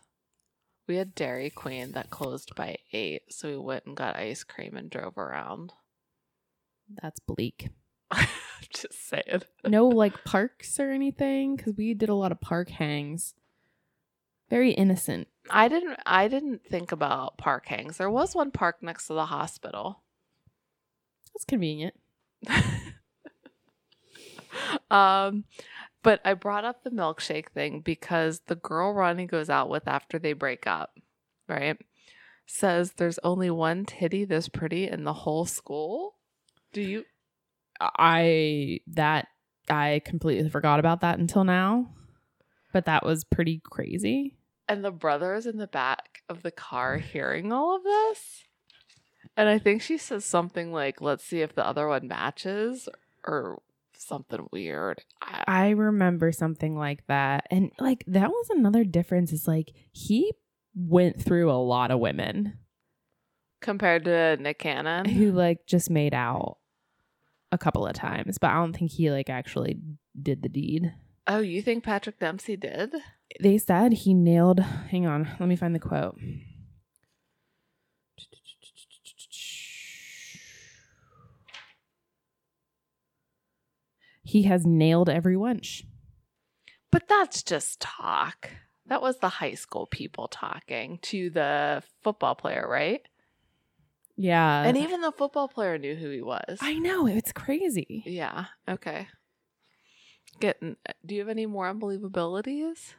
[0.87, 4.75] We had Dairy Queen that closed by eight, so we went and got ice cream
[4.75, 5.73] and drove around.
[7.01, 7.69] That's bleak.
[8.71, 9.43] Just saying.
[9.65, 13.33] no like parks or anything because we did a lot of park hangs
[14.49, 15.97] very innocent I didn't.
[16.05, 17.97] I didn't think about park hangs.
[17.97, 20.01] There was one park next to the hospital.
[21.33, 21.95] that's convenient
[24.91, 25.45] um,
[26.03, 30.19] but I brought up the milkshake thing because the girl Ronnie goes out with after
[30.19, 30.97] they break up,
[31.47, 31.77] right?
[32.45, 36.15] Says there's only one titty this pretty in the whole school.
[36.73, 37.05] Do you?
[37.81, 39.27] i that
[39.69, 41.87] i completely forgot about that until now
[42.73, 44.35] but that was pretty crazy
[44.67, 48.43] And the brothers in the back of the car hearing all of this.
[49.35, 52.87] And I think she says something like, let's see if the other one matches
[53.25, 53.61] or
[54.01, 55.03] something weird.
[55.21, 60.31] I, i remember something like that and like that was another difference is like he
[60.75, 62.57] went through a lot of women
[63.61, 65.05] compared to Nick Cannon.
[65.05, 66.57] who like just made out
[67.51, 69.77] a couple of times but i don't think he like actually
[70.21, 70.93] did the deed
[71.31, 72.95] Oh, you think Patrick Dempsey did?
[73.39, 76.17] they said he nailed hang on let me find the quote
[84.29, 85.83] he has nailed every wench
[86.91, 88.49] But that's just talk.
[88.85, 93.01] That was the high school people talking to the football player, right?
[94.21, 96.57] yeah and even the football player knew who he was.
[96.61, 98.45] i know it's crazy yeah.
[98.67, 99.07] Okay.
[100.41, 100.75] Getting.
[100.87, 102.93] Uh, do you have any more unbelievabilities?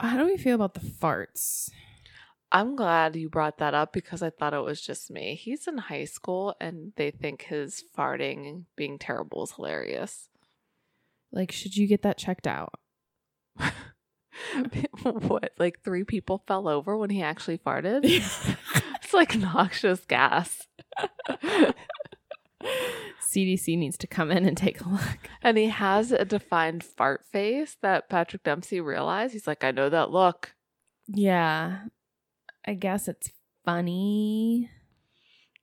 [0.00, 1.70] how do we feel about the farts
[2.50, 5.34] I'm glad you brought that up because I thought it was just me.
[5.34, 10.28] He's in high school and they think his farting being terrible is hilarious.
[11.30, 12.72] like should you get that checked out
[15.02, 15.50] what?
[15.58, 18.00] Like three people fell over when he actually farted?
[18.04, 20.66] it's like noxious gas.
[23.30, 27.24] cdc needs to come in and take a look And he has a defined fart
[27.24, 29.32] face that Patrick Dempsey realized.
[29.32, 30.54] He's like, I know that look.
[31.08, 31.80] yeah
[32.66, 33.30] i guess it's
[33.64, 34.70] funny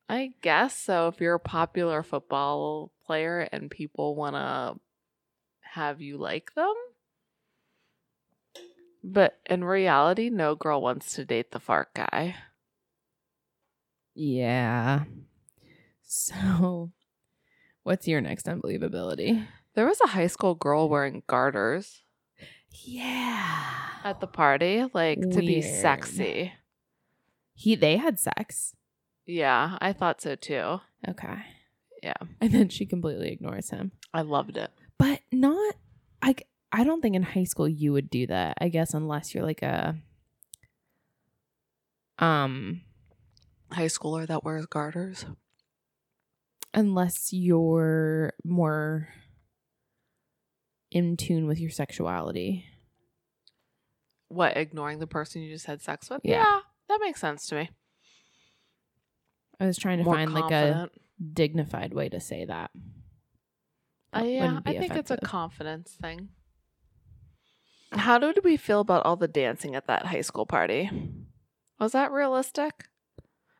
[0.07, 1.07] I guess so.
[1.07, 4.79] If you're a popular football player and people want to
[5.61, 6.75] have you like them.
[9.03, 12.35] But in reality, no girl wants to date the fart guy.
[14.13, 15.05] Yeah.
[16.03, 16.91] So,
[17.83, 19.45] what's your next unbelievability?
[19.73, 22.03] There was a high school girl wearing garters
[22.83, 23.87] Yeah.
[24.03, 26.53] at the party, like to be sexy.
[27.55, 28.75] He they had sex.
[29.25, 30.81] Yeah, I thought so too.
[31.07, 31.37] Okay.
[32.03, 32.13] Yeah.
[32.39, 33.91] And then she completely ignores him.
[34.13, 34.71] I loved it.
[34.99, 35.75] But not
[36.21, 36.35] I
[36.71, 38.57] I don't think in high school you would do that.
[38.61, 39.95] I guess unless you're like a
[42.19, 42.81] um
[43.71, 45.25] High schooler that wears garters.
[46.73, 49.07] unless you're more
[50.91, 52.65] in tune with your sexuality.
[54.27, 56.21] What, ignoring the person you just had sex with?
[56.23, 56.59] Yeah.
[56.89, 57.69] That makes sense to me.
[59.59, 60.89] I was trying to more find like a
[61.33, 62.71] dignified way to say that.
[64.13, 66.29] Uh, yeah, I be think it's a confidence thing.
[67.91, 70.89] How did we feel about all the dancing at that high school party?
[71.79, 72.85] Was that realistic?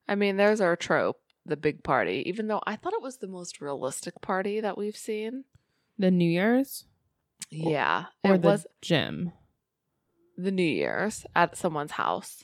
[0.08, 3.28] I mean, there's our trope, the big party, even though I thought it was the
[3.28, 5.46] most realistic party that we've seen.
[5.98, 6.86] The New Year's
[7.50, 8.06] Yeah.
[8.24, 9.32] or it the was gym.
[10.38, 12.44] the New Year's at someone's house.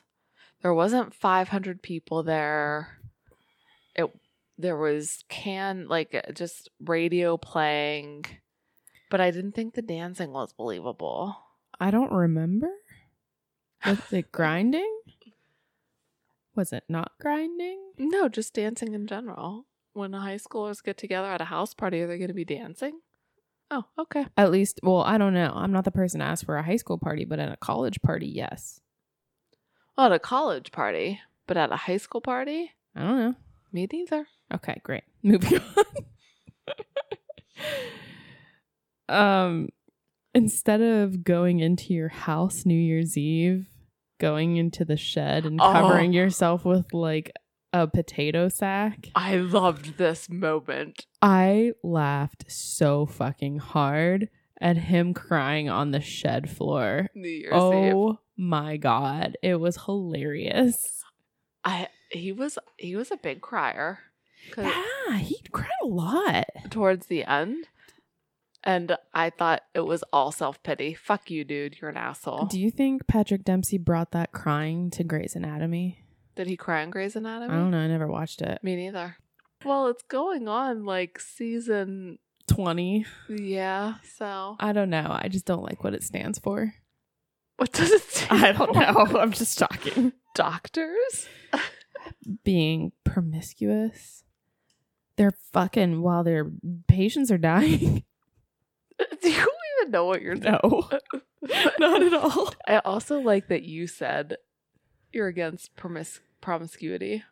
[0.62, 3.00] There wasn't 500 people there.
[3.96, 4.10] It
[4.58, 8.26] there was can like uh, just radio playing,
[9.10, 11.36] but I didn't think the dancing was believable.
[11.80, 12.70] I don't remember.
[13.86, 15.00] Was it grinding?
[16.56, 17.94] Was it not grinding?
[17.98, 19.66] No, just dancing in general.
[19.94, 23.00] When high schoolers get together at a house party, are they going to be dancing?
[23.72, 24.28] Oh, okay.
[24.38, 25.52] At least, well, I don't know.
[25.56, 28.02] I'm not the person to ask for a high school party, but at a college
[28.02, 28.82] party, yes.
[30.02, 33.36] Well, at a college party, but at a high school party, I don't know.
[33.72, 34.26] me neither.
[34.52, 35.04] Okay, great.
[35.22, 35.60] Moving
[39.10, 39.16] on.
[39.16, 39.70] um
[40.34, 43.68] instead of going into your house New Year's Eve,
[44.20, 45.72] going into the shed and Oh.
[45.72, 47.32] covering yourself with like
[47.72, 51.06] a potato sack, I loved this moment.
[51.22, 54.30] I laughed so fucking hard
[54.62, 57.10] at him crying on the shed floor.
[57.16, 57.94] New Year's oh Eve.
[57.94, 61.04] Oh my god, it was hilarious.
[61.66, 64.00] I he was he was a big crier
[64.58, 66.46] Yeah, he cried a lot.
[66.70, 67.68] towards the end.
[68.64, 70.94] And I thought it was all self pity.
[70.94, 71.78] Fuck you, dude.
[71.82, 72.46] You're an asshole.
[72.46, 76.06] Do you think Patrick Dempsey brought that crying to Grey's Anatomy?
[76.36, 77.52] Did he cry on Grey's Anatomy?
[77.52, 77.80] I don't know.
[77.80, 78.64] I never watched it.
[78.64, 79.18] Me neither.
[79.66, 82.20] Well, it's going on like season
[82.56, 83.06] 20.
[83.30, 85.08] yeah, so I don't know.
[85.10, 86.74] I just don't like what it stands for.
[87.58, 88.80] what does it stand I don't for?
[89.14, 89.20] know.
[89.20, 90.14] I'm just talking.
[90.36, 91.28] Doctors?
[92.44, 94.24] Being promiscuous.
[95.18, 96.50] They're fucking while their
[96.88, 98.04] patients are dying.
[99.22, 100.90] Do you even know what you're No,
[101.80, 102.54] not at all.
[102.68, 104.38] I also like that you said
[105.12, 107.24] you're against promis- promiscuity.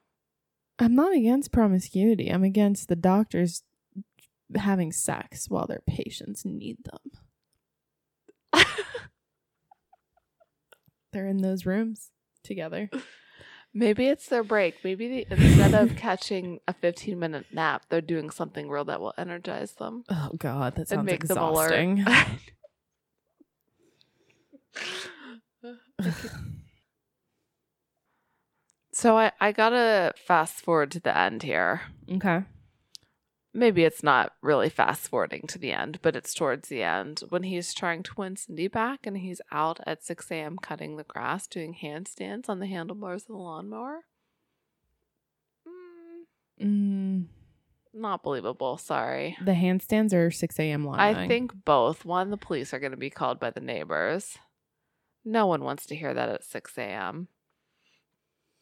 [0.79, 2.29] I'm not against promiscuity.
[2.29, 3.63] I'm against the doctors
[4.55, 6.99] having sex while their patients need them.
[11.13, 12.11] They're in those rooms
[12.43, 12.89] together.
[13.73, 14.75] Maybe it's their break.
[14.83, 19.13] Maybe they, instead of catching a 15 minute nap, they're doing something real that will
[19.17, 21.71] energize them Oh god, that sounds make them alert.
[21.73, 22.05] exhausting.
[28.93, 31.81] so I, I gotta fast forward to the end here.
[32.11, 32.43] okay.
[33.53, 37.43] Maybe it's not really fast forwarding to the end, but it's towards the end when
[37.43, 40.57] he's trying to win Cindy back and he's out at 6 a.m.
[40.61, 44.01] cutting the grass, doing handstands on the handlebars of the lawnmower.
[45.67, 47.25] Mm, Mm,
[47.93, 48.77] not believable.
[48.77, 49.35] Sorry.
[49.43, 50.85] the handstands are 6 a.m.
[50.85, 52.05] lawn I think both.
[52.05, 54.37] One, the police are going to be called by the neighbors.
[55.25, 57.29] No one wants to hear that at 6 a.m.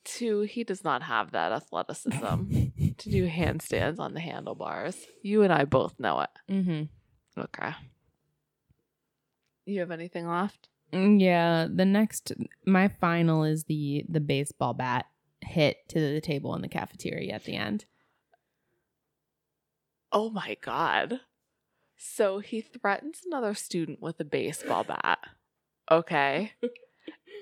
[0.08, 2.16] Two, he does not have that athleticism
[2.98, 4.96] to do handstands on the handlebars.
[5.22, 6.30] You and I both know it.
[6.50, 7.42] mm-hmm.
[7.42, 7.72] Okay.
[9.66, 10.70] You have anything left?
[10.94, 12.32] Mm, Yeah, the next
[12.66, 15.08] my final is the the baseball bat
[15.42, 17.84] hit to the table in the cafeteria at the end.
[20.12, 21.20] Oh my God.
[21.98, 25.20] So he threatens another student with a baseball bat.
[25.92, 26.54] Okay.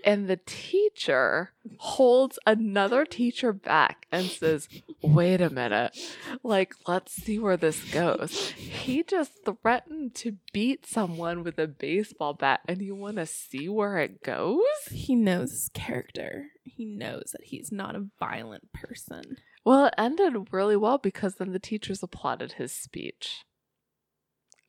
[0.03, 4.67] And the teacher holds another teacher back and says,
[5.01, 5.97] Wait a minute.
[6.43, 8.51] Like, let's see where this goes.
[8.51, 13.69] He just threatened to beat someone with a baseball bat, and you want to see
[13.69, 14.61] where it goes?
[14.89, 16.45] He knows his character.
[16.63, 19.37] He knows that he's not a violent person.
[19.63, 23.43] Well, it ended really well because then the teachers applauded his speech.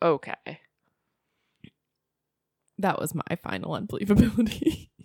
[0.02, 0.60] Okay.
[2.78, 4.88] That was my final unbelievability.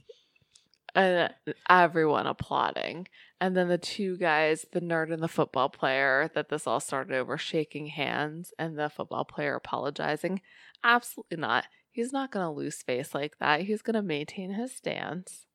[0.96, 1.34] and
[1.70, 3.08] everyone applauding.
[3.40, 7.16] And then the two guys, the nerd and the football player, that this all started
[7.16, 10.42] over shaking hands and the football player apologizing.
[10.84, 11.66] Absolutely not.
[11.90, 13.62] He's not going to lose face like that.
[13.62, 15.46] He's going to maintain his stance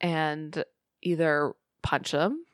[0.00, 0.64] and
[1.02, 2.44] either punch him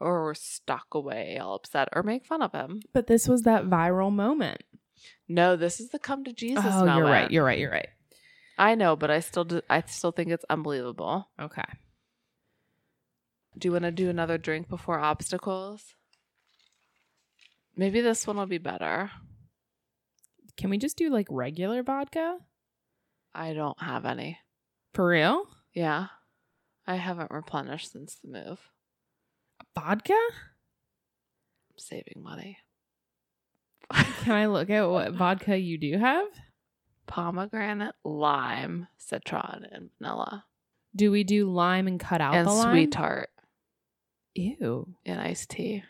[0.00, 2.80] or stalk away all upset or make fun of him.
[2.92, 4.62] but this was that viral moment.
[5.28, 6.96] No, this is the come to Jesus oh, moment.
[6.96, 7.30] you're right.
[7.30, 7.58] You're right.
[7.58, 7.88] You're right.
[8.58, 11.28] I know, but I still do, I still think it's unbelievable.
[11.40, 11.62] Okay.
[13.56, 15.94] Do you want to do another drink before obstacles?
[17.76, 19.10] Maybe this one will be better.
[20.56, 22.38] Can we just do like regular vodka?
[23.32, 24.38] I don't have any.
[24.92, 25.44] For real?
[25.72, 26.06] Yeah.
[26.86, 28.58] I haven't replenished since the move.
[29.76, 30.14] Vodka?
[30.14, 32.58] I'm saving money.
[33.92, 36.26] Can I look at what vodka you do have?
[37.08, 40.44] Pomegranate, lime, citron, and vanilla.
[40.94, 42.72] Do we do lime and cut out and the lime?
[42.72, 43.30] sweet tart
[44.34, 44.94] Ew.
[45.04, 45.82] and iced tea.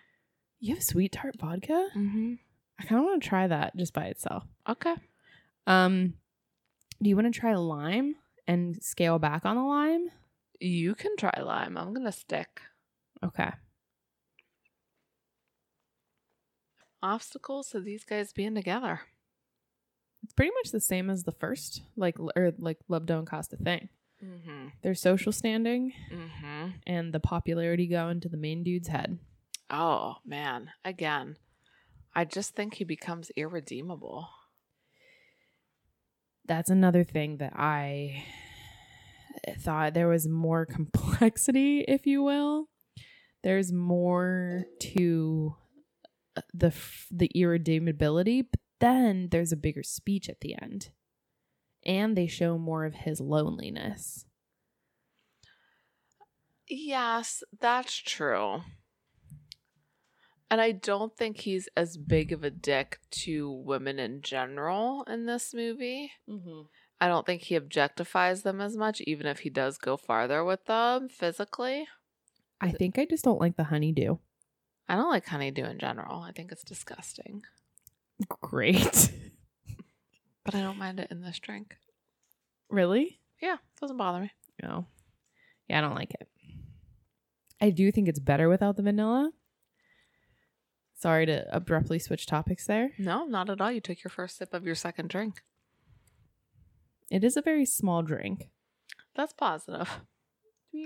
[0.61, 1.89] You have sweet tart vodka?
[1.95, 2.35] Mm-hmm.
[2.81, 4.45] I kind of want to try that just by itself.
[4.69, 4.95] Okay.
[5.67, 6.15] Um,
[7.03, 8.15] do you want to try lime
[8.47, 10.09] and scale back on the lime?
[10.61, 11.77] You can try lime.
[11.77, 12.61] I'm gonna stick.
[13.25, 13.51] Okay.
[17.03, 19.03] Obstacles to these guys being together.
[20.39, 23.89] Pretty much the same as the first, like or like love don't cost a thing.
[24.25, 24.69] Mm-hmm.
[24.83, 26.69] Their social standing Mm-hmm.
[26.87, 29.19] and the popularity going to the main dude's head.
[29.69, 30.71] Oh man.
[30.85, 31.39] Again.
[32.15, 34.29] I just think he becomes irredeemable.
[36.47, 38.23] That's another thing that I
[39.59, 42.69] thought there was more complexity, if you will.
[43.43, 45.57] There's more to
[46.37, 46.73] uh, the
[47.11, 50.91] the irredeemability, but then there's a bigger speech at the end.
[51.87, 54.27] And they show more of his loneliness.
[56.69, 58.63] Yes, that's true.
[60.51, 65.27] And I don't think he's as big of a dick to women in general in
[65.27, 66.13] this movie.
[66.29, 66.63] Mm-hmm.
[67.01, 70.65] I don't think he objectifies them as much, even if he does go farther with
[70.65, 71.87] them physically.
[72.61, 74.17] I think I just don't like the honeydew.
[74.89, 76.23] I don't like honeydew in general.
[76.23, 77.43] I think it's disgusting.
[78.29, 79.13] Great.
[80.45, 81.77] But I don't mind it in this drink.
[82.71, 83.21] really?
[83.41, 84.33] Yeah, doesn't bother me.
[84.63, 84.87] No.
[85.69, 86.27] Yeah, I don't like it.
[87.61, 89.31] I do think it's better without the vanilla.
[90.97, 92.91] Sorry to abruptly switch topics there.
[92.99, 93.71] No, not at all.
[93.71, 95.43] You took your first sip of your second drink.
[97.11, 98.49] It is a very small drink.
[99.15, 100.01] That's positive.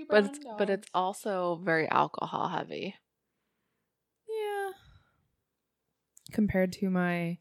[0.09, 2.95] But it's, but it's also very alcohol heavy.
[4.27, 4.71] yeah.
[6.33, 7.37] Compared to my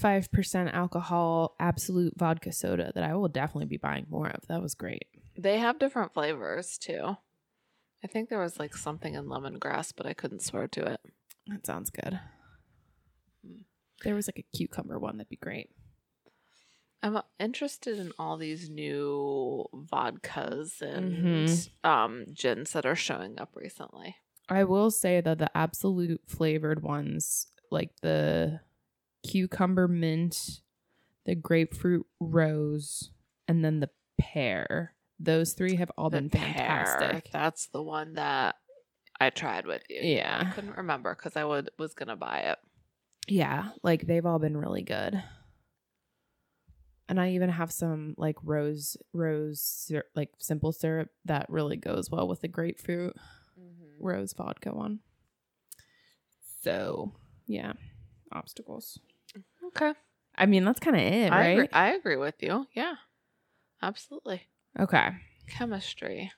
[0.00, 4.46] 5% alcohol Absolut vodka soda that I will definitely be buying more of.
[4.48, 5.06] That was great.
[5.36, 7.16] They have different flavors too.
[8.02, 11.00] I think there was like something in lemongrass, but I couldn't swear to it.
[11.46, 12.18] That sounds good.
[13.46, 13.60] Mm.
[14.02, 15.70] There was like a cucumber one that'd be great.
[17.02, 21.14] I'm uh, interested in all these new vodkas and
[21.48, 21.68] Mhm.
[21.84, 24.16] um, gins that are showing up recently.
[24.48, 28.60] I will say that the Absolut flavored ones, like the
[29.22, 30.60] cucumber mint,
[31.26, 33.10] the grapefruit rose,
[33.46, 37.30] and then the pear, those three have all The been pear, fantastic.
[37.32, 38.56] That's the one that
[39.20, 40.00] I tried with you.
[40.02, 40.44] Yeah.
[40.46, 42.58] I couldn't remember because I would was gonna buy it.
[43.26, 45.22] Yeah, like they've all been really good.
[47.08, 52.26] And I even have some like rose rose like simple syrup that really goes well
[52.26, 53.14] with the grapefruit
[53.58, 54.04] mm-hmm.
[54.04, 55.00] rose vodka one.
[56.62, 57.12] So,
[57.46, 57.72] yeah,
[58.32, 58.98] obstacles.
[59.68, 59.92] Okay,
[60.36, 61.52] I mean, that's kind of it, I right?
[61.52, 62.66] agree, I agree with you.
[62.74, 62.94] Yeah,
[63.82, 64.42] absolutely.
[64.78, 65.10] Okay.
[65.48, 66.32] Chemistry.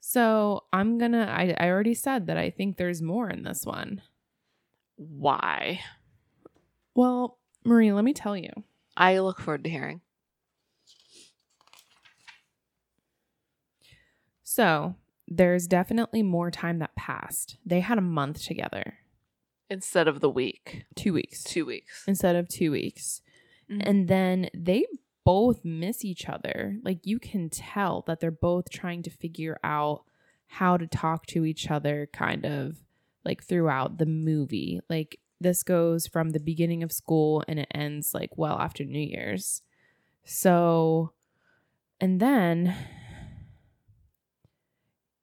[0.00, 1.26] So I'm gonna.
[1.30, 4.02] I I already said that I think there's more in this one.
[4.96, 5.80] Why?
[6.94, 8.50] Well, Marie, let me tell you.
[8.96, 10.02] I look forward to hearing.
[14.42, 14.94] So
[15.26, 17.56] there's definitely more time that passed.
[17.64, 18.98] They had a month together,
[19.70, 22.04] Instead of the week, two weeks two weeks.
[22.06, 23.22] instead of two weeks,
[23.70, 23.82] Mhm.
[23.84, 24.86] and then they
[25.24, 26.78] both miss each other.
[26.82, 30.04] Like you can tell that they're both trying to figure out
[30.46, 32.84] how to talk to each other, kind of
[33.24, 34.80] like throughout the movie.
[34.90, 39.00] Like this goes from the beginning of school and it ends like well after New
[39.00, 39.62] Year's.
[40.24, 41.12] So,
[42.00, 42.74] and then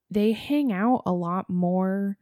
[0.09, 2.17] they hang out a lot more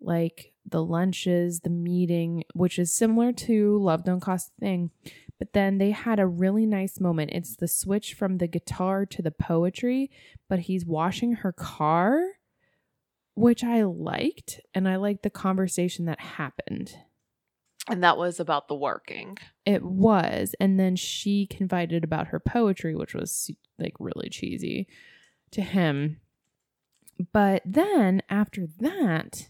[0.00, 4.90] like the lunches, the meeting, which is similar to Love Don't Cost a Thing.
[5.38, 7.30] But then they had a really nice moment.
[7.32, 10.10] It's the switch from the guitar to the poetry,
[10.48, 12.22] but he's washing her car,
[13.34, 14.60] which I liked.
[14.74, 16.96] And I liked the conversation that happened.
[17.88, 19.36] And that was about the working.
[19.64, 20.54] It was.
[20.58, 24.88] And then she confided about her poetry, which was like really cheesy
[25.52, 26.20] to him.
[27.32, 29.48] But then after that,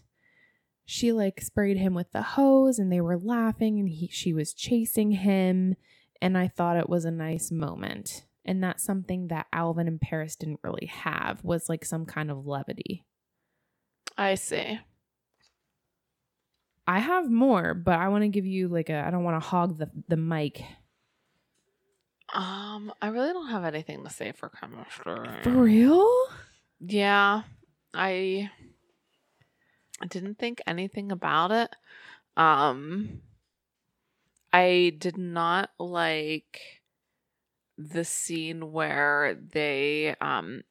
[0.89, 4.53] she like sprayed him with the hose and they were laughing and he she was
[4.53, 5.75] chasing him
[6.21, 8.25] and I thought it was a nice moment.
[8.45, 12.47] And that's something that Alvin and Paris didn't really have was like some kind of
[12.47, 13.05] levity.
[14.17, 14.79] I see.
[16.87, 19.47] I have more, but I want to give you like a I don't want to
[19.47, 20.63] hog the the mic.
[22.33, 25.27] Um, I really don't have anything to say for chemistry.
[25.43, 26.09] For real?
[26.79, 27.41] Yeah,
[27.93, 28.49] I
[30.01, 31.75] I didn't think anything about it.
[32.35, 33.21] Um
[34.53, 36.81] I did not like
[37.77, 40.61] the scene where they um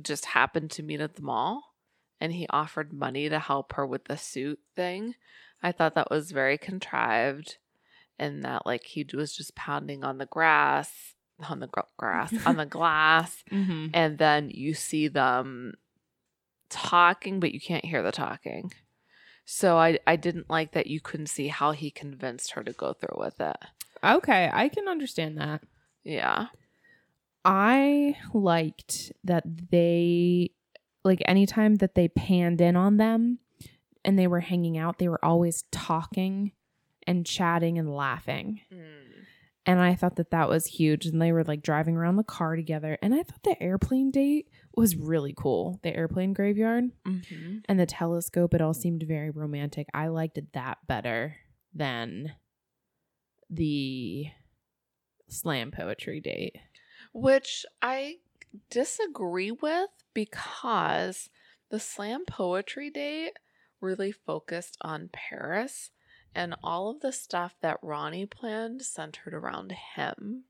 [0.00, 1.74] just happened to meet at the mall
[2.20, 5.14] and he offered money to help her with the suit thing.
[5.62, 7.58] I thought that was very contrived
[8.18, 11.14] and that like he was just pounding on the grass
[11.48, 13.88] on the gr- grass on the glass Mm-hmm.
[13.94, 15.74] and then you see them
[16.72, 18.72] talking but you can't hear the talking
[19.44, 22.92] so i i didn't like that you couldn't see how he convinced her to go
[22.92, 23.56] through with it
[24.04, 25.62] Okay, I can understand that.
[26.02, 26.46] yeah
[27.44, 30.50] I liked that they
[31.04, 33.38] like anytime that they panned in on them
[34.04, 36.52] and they were hanging out, they were always talking
[37.06, 38.60] and chatting and laughing.
[38.72, 39.11] Mm.
[39.64, 41.06] And I thought that that was huge.
[41.06, 42.98] And they were like driving around the car together.
[43.00, 45.78] And I thought the airplane date was really cool.
[45.82, 47.58] The airplane graveyard mm-hmm.
[47.68, 49.86] and the telescope, it all seemed very romantic.
[49.94, 51.36] I liked that better
[51.74, 52.32] than
[53.48, 54.26] the
[55.28, 56.56] slam poetry date.
[57.12, 58.16] which i
[58.70, 61.30] disagree with because
[61.70, 63.32] the slam poetry date
[63.80, 65.90] really focused on paris
[66.34, 70.44] and all of the stuff that ronnie planned centered around him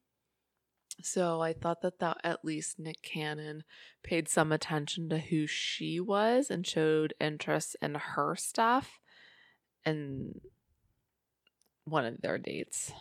[1.00, 3.64] So I thought that that at least Nick Cannon
[4.02, 9.00] paid some attention to who she was and showed interest in her stuff
[9.84, 10.40] and
[11.84, 12.92] one of their dates.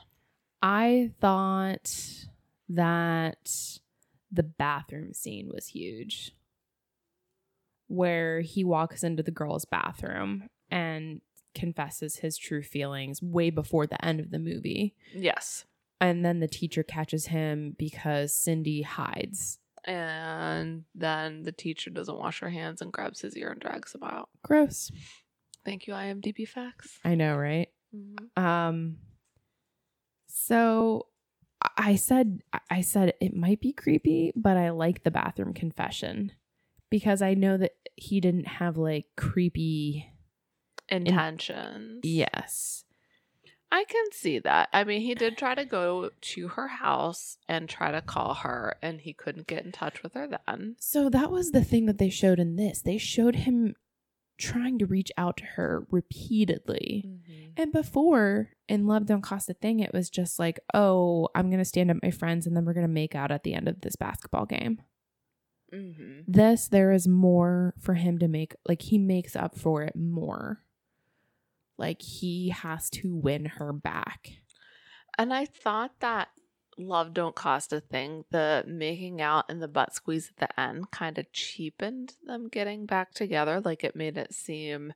[0.61, 1.91] I thought
[2.69, 3.51] that
[4.31, 6.31] the bathroom scene was huge.
[7.87, 11.21] Where he walks into the girl's bathroom and
[11.53, 14.95] confesses his true feelings way before the end of the movie.
[15.13, 15.65] Yes.
[15.99, 19.59] And then the teacher catches him because Cindy hides.
[19.85, 24.03] And then the teacher doesn't wash her hands and grabs his ear and drags him
[24.03, 24.29] out.
[24.43, 24.91] Gross.
[25.65, 26.99] Thank you, IMDb facts.
[27.03, 27.69] I know, right?
[27.95, 28.41] Mhm.
[28.41, 28.97] Um
[30.27, 31.07] so
[31.77, 36.31] I said I said it might be creepy, but I like the bathroom confession
[36.89, 40.10] because I know that he didn't have like creepy
[40.91, 42.01] Intentions.
[42.03, 42.83] yes.
[43.73, 44.67] I can see that.
[44.73, 48.75] I mean, he did try to go to her house and try to call her,
[48.81, 50.75] and he couldn't get in touch with her then.
[50.77, 52.81] So that was the thing that they showed in this.
[52.81, 53.75] They showed him
[54.37, 57.05] trying to reach out to her repeatedly.
[57.55, 61.59] And before in Love Don't Cost a Thing, it was just like, oh, I'm going
[61.59, 63.67] to stand up my friends and then we're going to make out at the end
[63.67, 64.81] of this basketball game.
[65.73, 66.21] Mm-hmm.
[66.27, 68.55] This, there is more for him to make.
[68.67, 70.63] Like, he makes up for it more.
[71.77, 74.29] Like, he has to win her back.
[75.17, 76.29] And I thought that
[76.77, 78.25] love don't cost a thing.
[78.31, 82.85] The making out and the butt squeeze at the end kind of cheapened them getting
[82.85, 83.61] back together.
[83.61, 84.93] Like it made it seem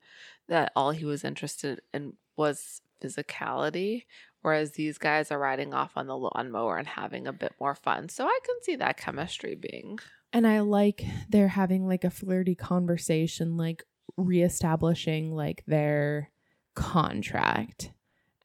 [0.48, 4.04] that all he was interested in was physicality,
[4.42, 8.10] whereas these guys are riding off on the lawnmower and having a bit more fun.
[8.10, 10.00] So I can see that chemistry being.
[10.34, 13.84] And I like they're having like a flirty conversation, like
[14.18, 16.30] reestablishing like their
[16.76, 17.92] contract.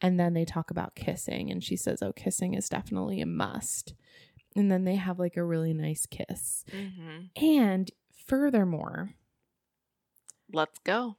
[0.02, 3.92] And then they talk about kissing, and she says, Oh, kissing is definitely a must.
[4.56, 6.64] And then they have like a really nice kiss.
[7.36, 7.90] And
[8.26, 9.14] furthermore,
[10.52, 11.16] Let's go.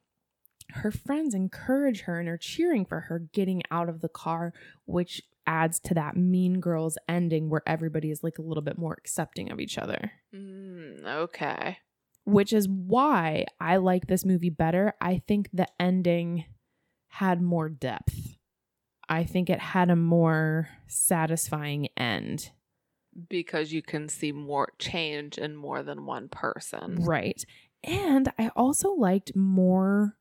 [0.71, 4.51] her friends encourage her and are cheering for her getting out of the car,
[4.85, 8.93] which adds to that mean girls ending where everybody is like a little bit more
[8.97, 10.11] accepting of each other.
[10.35, 11.77] Mm, okay.
[12.25, 14.93] which is why I like this movie better.
[15.01, 16.45] I think the ending
[17.11, 18.37] had more depth.
[19.09, 22.51] I think it had a more satisfying end.
[23.29, 27.03] Because you can see more change in more than one person.
[27.03, 27.43] Right.
[27.83, 30.17] And I also liked more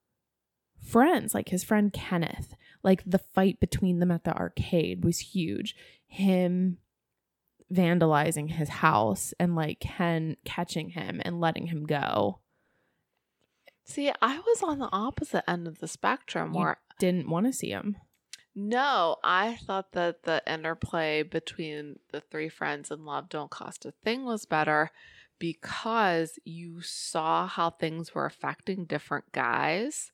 [0.85, 2.55] friends, like his friend Kenneth.
[2.83, 5.77] Like the fight between them at the arcade was huge.
[6.09, 6.79] Him
[7.73, 12.40] vandalizing his house and like Ken catching him and letting him go.
[13.91, 17.53] See, I was on the opposite end of the spectrum You- where Didn't want to
[17.53, 17.97] see him.
[18.55, 23.93] No, I thought that the interplay between the three friends and love don't cost a
[24.05, 24.91] thing was better
[25.41, 30.13] because you saw how things were affecting different guys.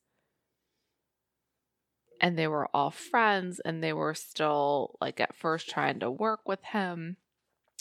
[2.20, 6.48] And they were all friends and they were still like at first trying to work
[6.48, 7.18] with him,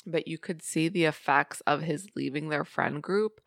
[0.06, 3.40] but you could see the effects of his leaving their friend group.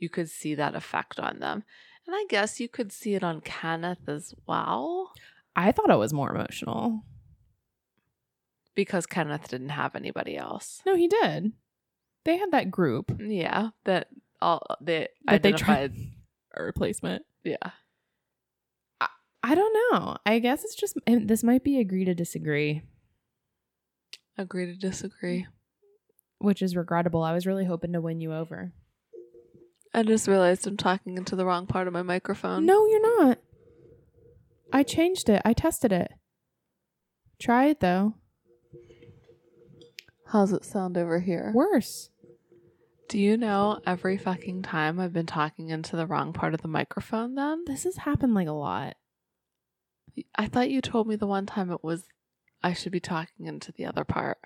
[0.00, 1.64] You could see that effect on them.
[2.08, 5.12] And I guess you could see it on Kenneth as well.
[5.54, 7.02] I thought it was more emotional.
[8.74, 10.80] because Kenneth didn't have anybody else.
[10.86, 11.52] No, he did.
[12.24, 14.08] They had that group Yeah, that
[14.40, 15.92] all they that they tried
[16.56, 17.24] a replacement.
[17.44, 17.56] Yeah.
[19.40, 20.16] I don't know.
[20.26, 22.82] I guess it's just and this might be agree to disagree,
[24.36, 25.46] Agree to disagree.
[26.38, 27.22] which is regrettable.
[27.22, 28.72] I was really hoping to win you over.
[29.94, 32.66] I just realized I'm talking into the wrong part of my microphone.
[32.66, 33.38] No, you're not.
[34.72, 35.42] I changed it.
[35.44, 36.12] I tested it.
[37.40, 38.14] Try it though.
[40.26, 41.52] How's it sound over here?
[41.54, 42.10] Worse.
[43.08, 46.68] Do you know every fucking time I've been talking into the wrong part of the
[46.68, 47.64] microphone then?
[47.66, 48.96] This has happened like a lot.
[50.34, 52.04] I thought you told me the one time it was
[52.62, 54.38] I should be talking into the other part.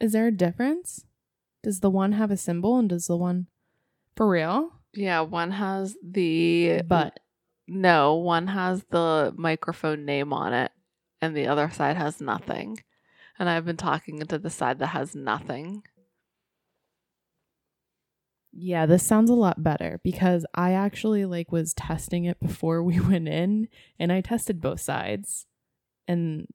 [0.00, 1.06] Is there a difference?
[1.62, 3.46] Does the one have a symbol and does the one
[4.16, 4.70] for real?
[4.94, 7.18] Yeah, one has the But
[7.66, 10.72] no, one has the microphone name on it
[11.20, 12.78] and the other side has nothing.
[13.38, 15.82] And I've been talking into the side that has nothing.
[18.52, 23.00] yeah, this sounds a lot better because I actually like was testing it before we
[23.10, 25.46] went in and I tested both sides.
[26.06, 26.46] And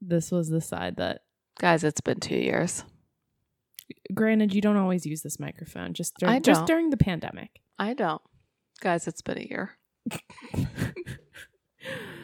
[0.00, 1.22] this was the side that
[1.58, 2.84] Guys, it's been 2 years.
[4.14, 6.66] Granted you don't always use this microphone just I during, just don't.
[6.66, 7.60] during the pandemic.
[7.78, 8.22] I don't.
[8.80, 9.70] Guys, it's been a year.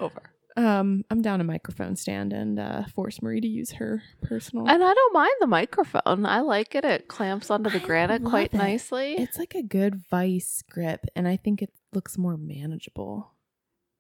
[0.01, 0.23] Over.
[0.57, 4.69] Um, I'm down a microphone stand and uh, force Marie to use her personal.
[4.69, 6.27] And I don't mind the microphone.
[6.27, 6.85] I like it.
[6.85, 8.57] It clamps onto the I granite love quite it.
[8.57, 9.15] nicely.
[9.15, 13.35] It's like a good vice grip, and I think it looks more manageable.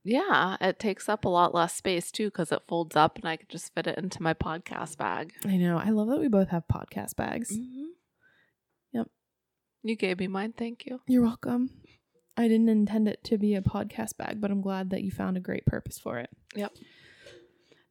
[0.05, 3.36] Yeah, it takes up a lot less space too because it folds up and I
[3.36, 5.32] can just fit it into my podcast bag.
[5.44, 5.78] I know.
[5.78, 7.53] I love that we both have podcast bags.
[7.57, 7.84] Mm-hmm.
[8.92, 9.09] Yep.
[9.82, 10.55] You gave me mine.
[10.57, 11.01] Thank you.
[11.07, 11.70] You're welcome.
[12.36, 15.36] I didn't intend it to be a podcast bag, but I'm glad that you found
[15.36, 16.30] a great purpose for it.
[16.55, 16.72] Yep.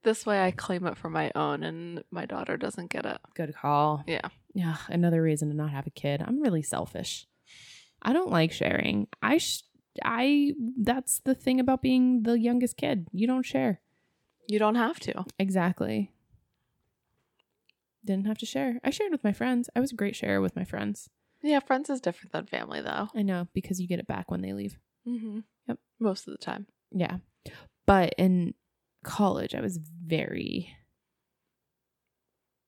[0.04, 3.18] This way I claim it for my own and my daughter doesn't get it.
[3.36, 4.06] Good call.
[4.08, 4.30] Yeah.
[4.54, 4.78] Yeah.
[4.88, 6.24] Another reason to not have a kid.
[6.26, 7.28] I'm really selfish.
[8.02, 9.08] I don't like sharing.
[9.22, 9.64] I, sh-
[10.04, 13.08] I, that's the thing about being the youngest kid.
[13.12, 13.82] You don't share.
[14.48, 15.26] You don't have to.
[15.38, 16.12] Exactly.
[18.06, 18.80] Didn't have to share.
[18.84, 19.70] I shared with my friends.
[19.76, 21.10] I was a great sharer with my friends.
[21.44, 23.10] Yeah, friends is different than family though.
[23.16, 24.78] I know because you get it back when they leave.
[25.08, 25.40] Mm-hmm.
[25.68, 25.78] Yep.
[26.00, 26.68] Most of the time.
[26.92, 27.18] Yeah.
[27.86, 28.54] But in
[29.04, 30.76] college, I was very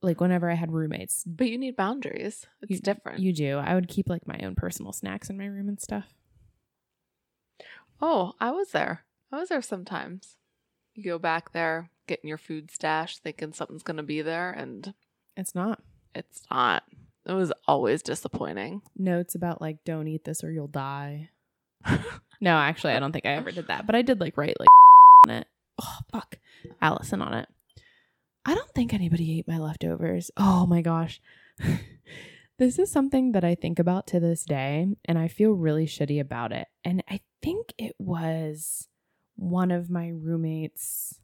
[0.02, 1.24] like whenever I had roommates.
[1.26, 2.46] But you need boundaries.
[2.62, 3.20] It's you, different.
[3.20, 3.58] You do.
[3.58, 6.14] I would keep like my own personal snacks in my room and stuff.
[8.02, 9.04] Oh, I was there.
[9.32, 10.38] I was there sometimes.
[10.96, 14.94] You go back there, getting your food stash, thinking something's gonna be there, and
[15.38, 15.82] It's not
[16.16, 16.84] it's not.
[17.26, 18.82] It was always disappointing.
[18.98, 21.30] notes about like don't eat this or you'll die.
[22.42, 24.68] no, actually, I don't think I ever did that, but I did like write like
[25.28, 25.48] on it.
[25.82, 26.40] Oh fuck,
[26.82, 27.48] Allison on it.
[28.46, 30.32] I don't think anybody ate my leftovers.
[30.36, 31.22] Oh my gosh.
[32.60, 36.20] this is something that I think about to this day, and I feel really shitty
[36.20, 36.68] about it.
[36.84, 38.88] And I think it was
[39.36, 41.20] one of my roommates.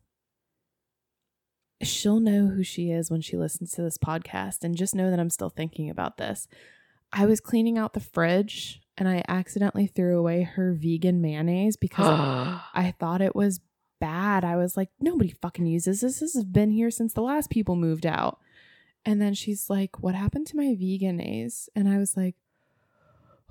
[1.84, 5.20] She'll know who she is when she listens to this podcast, and just know that
[5.20, 6.48] I'm still thinking about this.
[7.12, 12.08] I was cleaning out the fridge and I accidentally threw away her vegan mayonnaise because
[12.74, 13.60] I thought it was
[14.00, 14.44] bad.
[14.44, 16.20] I was like, nobody fucking uses this.
[16.20, 18.40] This has been here since the last people moved out.
[19.06, 21.70] And then she's like, what happened to my Vegenaise?
[21.76, 22.36] And I was like,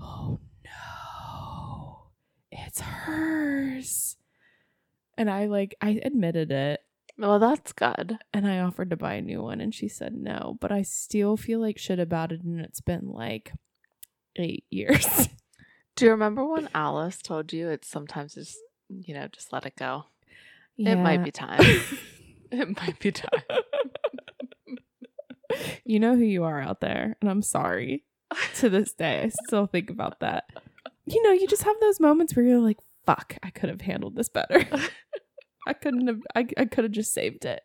[0.01, 2.11] oh no,
[2.51, 4.17] it's hers.
[5.17, 6.81] And I like, I admitted it
[7.17, 8.19] well, that's good.
[8.33, 11.37] and I offered to buy a new one and she said no, but I still
[11.37, 13.53] feel like shit about it and it's been like
[14.37, 15.29] eight years.
[15.97, 19.77] Do you remember when Alice told you it's sometimes just you know, just let it
[19.77, 20.07] go?
[20.77, 21.61] It might be time.
[22.51, 23.43] it might be time.
[25.85, 28.05] you know who you are out there, and I'm sorry.
[28.57, 30.45] To this day, I still think about that.
[31.07, 34.17] You know, you just have those moments where you're like, fuck, I could have handled
[34.17, 34.67] this better.
[35.67, 37.63] I couldn't have I, I could have just saved it.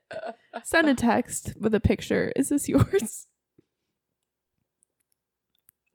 [0.64, 2.32] Send a text with a picture.
[2.36, 3.28] Is this yours?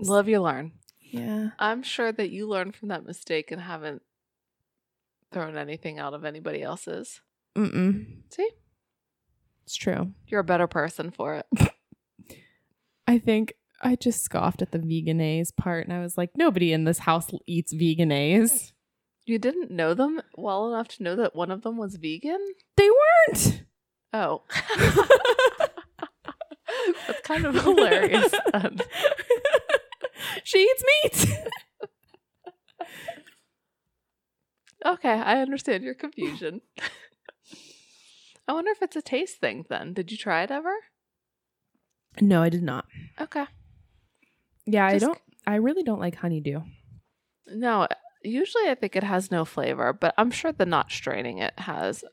[0.01, 0.73] Love you learn.
[1.01, 1.51] Yeah.
[1.59, 4.03] I'm sure that you learned from that mistake and haven't
[5.33, 7.21] thrown anything out of anybody else's.
[7.57, 8.07] Mm-mm.
[8.31, 8.51] See?
[9.65, 10.13] It's true.
[10.27, 11.71] You're a better person for it.
[13.07, 16.85] I think I just scoffed at the Vegenaise part and I was like, nobody in
[16.85, 18.73] this house eats Vegenaise.
[19.27, 22.47] You didn't know them well enough to know that one of them was vegan?
[22.77, 23.63] They weren't.
[24.13, 24.43] Oh.
[27.07, 28.33] That's kind of hilarious.
[30.45, 31.39] she eats meat.
[34.87, 36.61] Okay, I understand your confusion.
[38.47, 39.95] I wonder if it's a taste thing then.
[39.95, 40.75] Did you try it ever?
[42.21, 42.87] No, I did not.
[43.21, 43.45] Okay.
[44.67, 46.61] Yeah, I don't I really don't like honeydew.
[47.47, 47.87] No,
[48.23, 52.05] usually I think it has no flavor, but I'm sure the not straining it has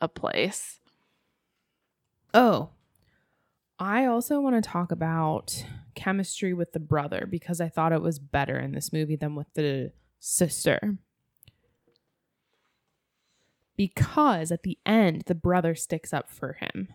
[0.00, 0.80] a place.
[2.32, 2.70] Oh,
[3.78, 8.18] I also want to talk about chemistry with the brother because I thought it was
[8.18, 10.96] better in this movie than with the sister.
[13.76, 16.88] Because at the end, the brother sticks up for him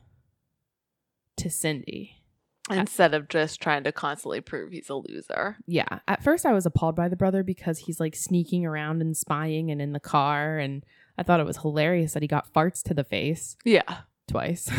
[1.37, 2.22] to Cindy.
[2.69, 5.57] Instead of just trying to constantly prove he's a loser.
[5.67, 5.99] Yeah.
[6.07, 9.69] At first, I was appalled by the brother because he's like sneaking around and spying
[9.69, 10.57] and in the car.
[10.59, 10.85] And
[11.17, 13.97] I thought it was hilarious that he got farts to the face Yeah.
[14.29, 14.69] twice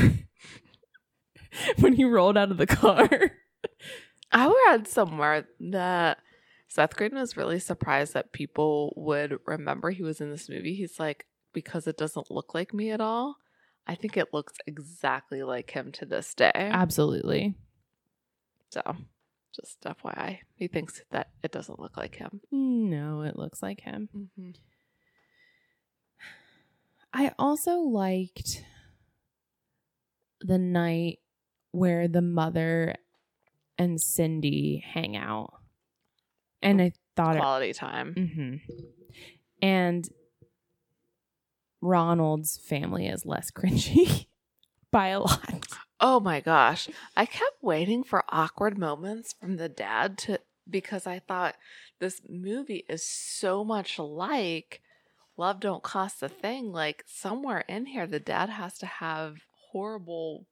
[1.79, 3.09] when he rolled out of the car.
[4.33, 6.19] I read somewhere that
[6.69, 10.75] Seth Green was really surprised that people would remember he was in this movie.
[10.75, 13.37] He's like, because it doesn't look like me at all.
[13.87, 16.51] I think it looks exactly like him to this day.
[16.55, 17.55] Absolutely.
[18.75, 18.97] So,
[19.55, 22.41] just FYI, he thinks that it doesn't look like him.
[22.51, 24.09] No, it looks like him.
[24.13, 24.51] Mm-hmm.
[27.13, 28.65] I also liked
[30.41, 31.21] the night
[31.71, 32.97] where the mother
[33.79, 35.55] and Cindy hang out.
[36.61, 38.15] And I thought it Quality time.
[38.15, 38.75] hmm
[39.63, 40.09] And
[41.81, 44.27] Ronald's family is less cringy
[44.91, 45.65] by a lot.
[46.07, 46.91] Oh my gosh.
[47.17, 50.39] I kept waiting for awkward moments from the dad to
[50.69, 51.57] because I thought
[51.99, 54.83] this movie is so much like
[55.39, 56.73] Love Don't Cost a Thing.
[56.73, 59.39] Like somewhere in here the dad has to have
[59.73, 60.45] horrible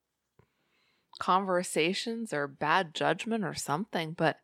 [1.19, 4.39] conversations or bad judgment or something, but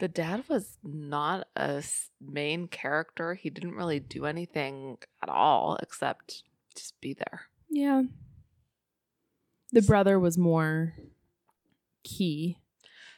[0.00, 1.80] the dad was not a
[2.20, 3.34] main character.
[3.34, 6.42] He didn't really do anything at all except
[6.74, 7.42] just be there.
[7.70, 8.02] Yeah.
[9.74, 10.94] The brother was more
[12.04, 12.58] key.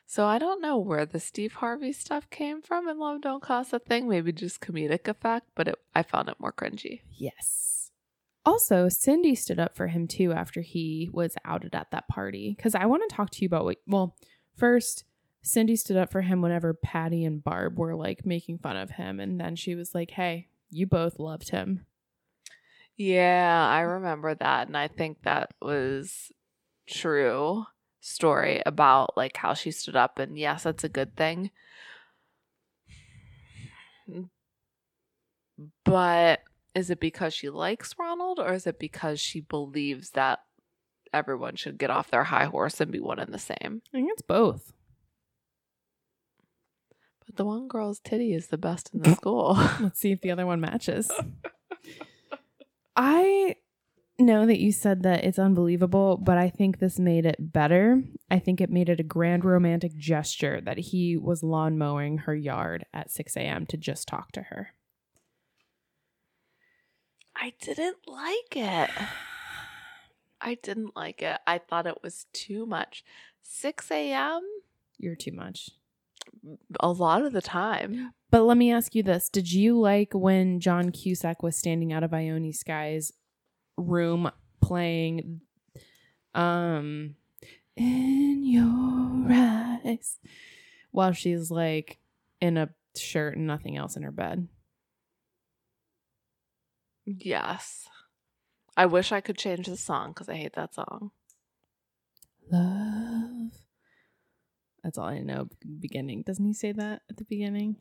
[0.06, 3.72] So I don't know where the Steve Harvey stuff came from in Love Don't Cost
[3.72, 4.08] a Thing.
[4.08, 7.00] Maybe just comedic effect, but it, I found it more cringy.
[7.10, 7.90] Yes.
[8.44, 12.54] Also, Cindy stood up for him too after he was outed at that party.
[12.56, 14.16] Because I want to talk to you about what, well,
[14.56, 15.04] first,
[15.42, 19.20] Cindy stood up for him whenever Patty and Barb were like making fun of him.
[19.20, 21.84] And then she was like, hey, you both loved him.
[22.96, 26.32] Yeah, I remember that, and I think that was
[26.86, 27.66] true
[28.00, 31.50] story about like how she stood up, and yes, that's a good thing.
[35.84, 36.40] But
[36.74, 40.40] is it because she likes Ronald, or is it because she believes that
[41.12, 43.82] everyone should get off their high horse and be one and the same?
[43.88, 44.72] I think it's both.
[47.24, 49.54] But the one girl's titty is the best in the school.
[49.80, 51.10] Let's see if the other one matches.
[52.94, 53.56] I
[54.18, 58.02] know that you said that it's unbelievable, but I think this made it better.
[58.30, 62.34] I think it made it a grand romantic gesture that he was lawn mowing her
[62.34, 63.66] yard at 6 a.m.
[63.66, 64.72] to just talk to her.
[67.34, 68.90] I didn't like it.
[70.40, 71.38] I didn't like it.
[71.46, 73.04] I thought it was too much.
[73.42, 74.42] 6 a.m.
[74.98, 75.70] You're too much.
[76.80, 78.12] a lot of the time.
[78.30, 82.02] But let me ask you this Did you like when John Cusack was standing out
[82.02, 83.12] of Ione Skye's
[83.76, 84.30] room
[84.62, 85.40] playing
[86.34, 87.14] um
[87.76, 90.18] in your eyes
[90.90, 91.98] while she's like
[92.40, 94.48] in a shirt and nothing else in her bed?
[97.04, 97.88] Yes.
[98.76, 101.12] I wish I could change the song because I hate that song.
[102.50, 103.52] Love.
[104.82, 105.48] That's all I know.
[105.80, 106.22] Beginning.
[106.22, 107.76] Doesn't he say that at the beginning?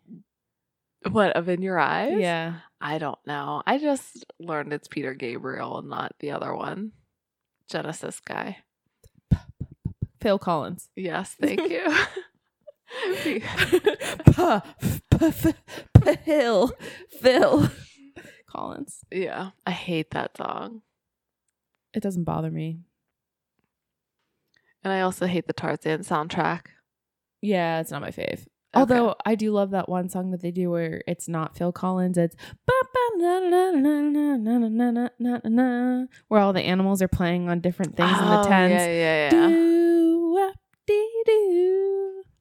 [1.10, 2.18] What, of In Your Eyes?
[2.20, 2.56] Yeah.
[2.82, 3.62] I don't know.
[3.66, 6.91] I just learned it's Peter Gabriel and not the other one.
[7.70, 8.58] Genesis guy.
[10.22, 10.89] Phil Collins.
[10.95, 11.86] Yes, thank you.
[14.34, 14.64] Pa-
[15.12, 15.56] pa- fa-
[15.93, 16.72] pa- Phil.
[17.22, 17.70] Phil
[18.47, 18.99] Collins.
[19.12, 20.82] yeah, I hate that song.
[21.93, 22.80] It doesn't bother me.
[24.84, 26.68] And I also hate the Tarzan soundtrack.
[27.41, 28.45] Yeah, it's not my fave.
[28.76, 28.80] Okay.
[28.82, 32.18] Although I do love that one song that they do where it's not Phil Collins,
[32.18, 32.36] it's
[36.28, 38.74] where all the animals are playing on different things in the Oh, tents.
[38.74, 40.52] Yeah, yeah, yeah.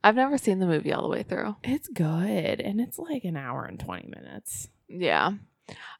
[0.02, 1.56] I've never seen the movie all the way through.
[1.64, 4.68] It's good, and it's like an hour and twenty minutes.
[4.88, 5.32] Yeah.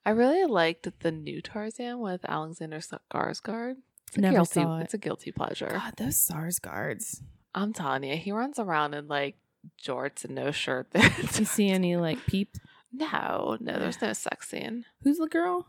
[0.04, 3.76] I really liked the new Tarzan with Alexander Skarsgård.
[4.08, 4.82] It's a Never guilty, saw it.
[4.82, 5.70] It's a guilty pleasure.
[5.72, 7.22] God, those Skarsgårds.
[7.54, 9.36] I'm telling you, he runs around in like
[9.82, 10.90] jorts and no shirt.
[10.92, 11.00] Do
[11.38, 12.56] you see any like peep?
[12.92, 14.84] no, no, there's no sex scene.
[15.02, 15.66] Who's the girl?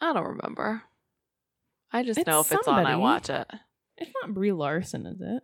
[0.00, 0.82] I don't remember.
[1.92, 3.00] I just It's know if it's on, I somebody.
[3.00, 3.46] watch it.
[3.98, 5.42] It's not Brie Larson, is it?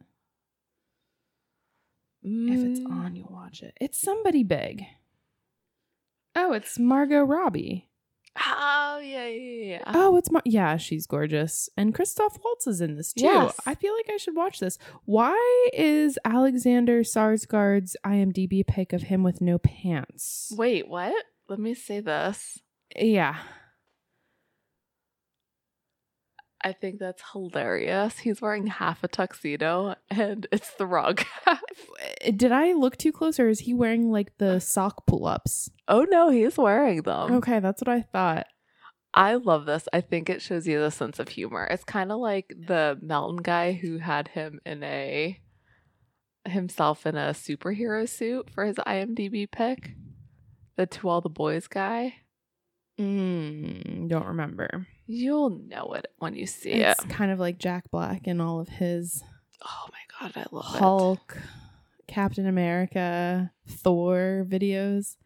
[2.22, 3.74] If it's Mm, on, you'll watch it.
[3.80, 4.84] It's somebody big.
[6.34, 7.88] Oh, it's Margot Robbie.
[8.38, 9.82] Oh yeah, yeah, yeah.
[9.86, 13.24] Oh, it's Mar- yeah, she's gorgeous, and Christoph Waltz is in this too.
[13.24, 13.54] Yes.
[13.66, 14.78] I feel like I should watch this.
[15.04, 20.52] Why is Alexander Skarsgård's IMDb pic of him with no pants?
[20.56, 21.24] Wait, what?
[21.48, 22.60] Let me say this.
[22.96, 23.36] Yeah,
[26.62, 28.18] I think that's hilarious.
[28.18, 31.62] He's wearing half a tuxedo and it's the wrong half.
[32.36, 35.70] did I look too close, or is he wearing like the sock pull-ups?
[35.88, 37.32] Oh no, he's wearing them.
[37.34, 38.46] Okay, that's what I thought.
[39.12, 39.88] I love this.
[39.92, 41.66] I think it shows you the sense of humor.
[41.68, 45.40] It's kind of like the Melton guy who had him in a
[46.46, 49.92] himself in a superhero suit for his IMDb pick.
[50.76, 52.14] The to all the boys guy.
[52.98, 54.86] Mm, don't remember.
[55.12, 57.04] You'll know it when you see It's it.
[57.06, 59.22] It's kind of like Jack Black and all of his
[59.64, 60.78] Oh my god, I love it.
[60.78, 61.38] Hulk,
[62.06, 65.16] Captain America, Thor videos.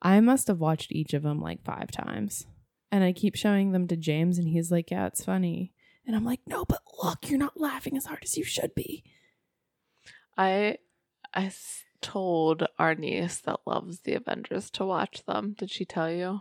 [0.00, 2.46] I must have watched each of them like five times.
[2.90, 5.74] And I keep showing them to James, and he's like, Yeah, it's funny.
[6.06, 9.04] And I'm like, No, but look, you're not laughing as hard as you should be.
[10.36, 10.78] I
[11.34, 15.54] I s- told our niece that loves the Avengers to watch them.
[15.58, 16.40] Did she tell you?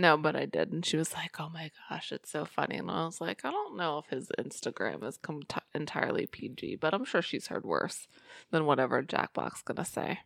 [0.00, 2.88] No, but I did, and she was like, "Oh my gosh, it's so funny." And
[2.88, 6.94] I was like, "I don't know if his Instagram is com- t- entirely PG, but
[6.94, 8.06] I'm sure she's heard worse
[8.52, 10.20] than whatever Jack Black's gonna say."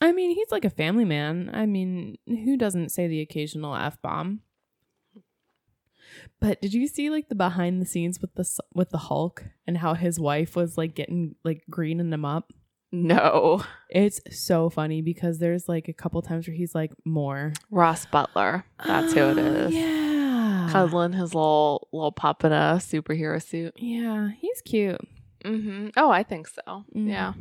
[0.00, 1.50] I mean, he's like a family man.
[1.52, 4.42] I mean, who doesn't say the occasional F bomb?
[6.38, 9.78] But did you see like the behind the scenes with the with the Hulk and
[9.78, 12.52] how his wife was like getting like greening him up?
[12.92, 17.52] No, It's so funny because there's like a couple times where he's like more.
[17.70, 18.64] Ross Butler.
[18.84, 19.74] That's who it Oh, is.
[19.74, 20.68] Yeah.
[20.72, 23.74] Cuddling his little little pup in a superhero suit.
[23.76, 25.00] Yeah, he's cute.
[25.44, 25.88] Mm-hmm.
[25.96, 26.84] Oh, I think so.
[26.94, 27.08] Mm.
[27.08, 27.32] Yeah.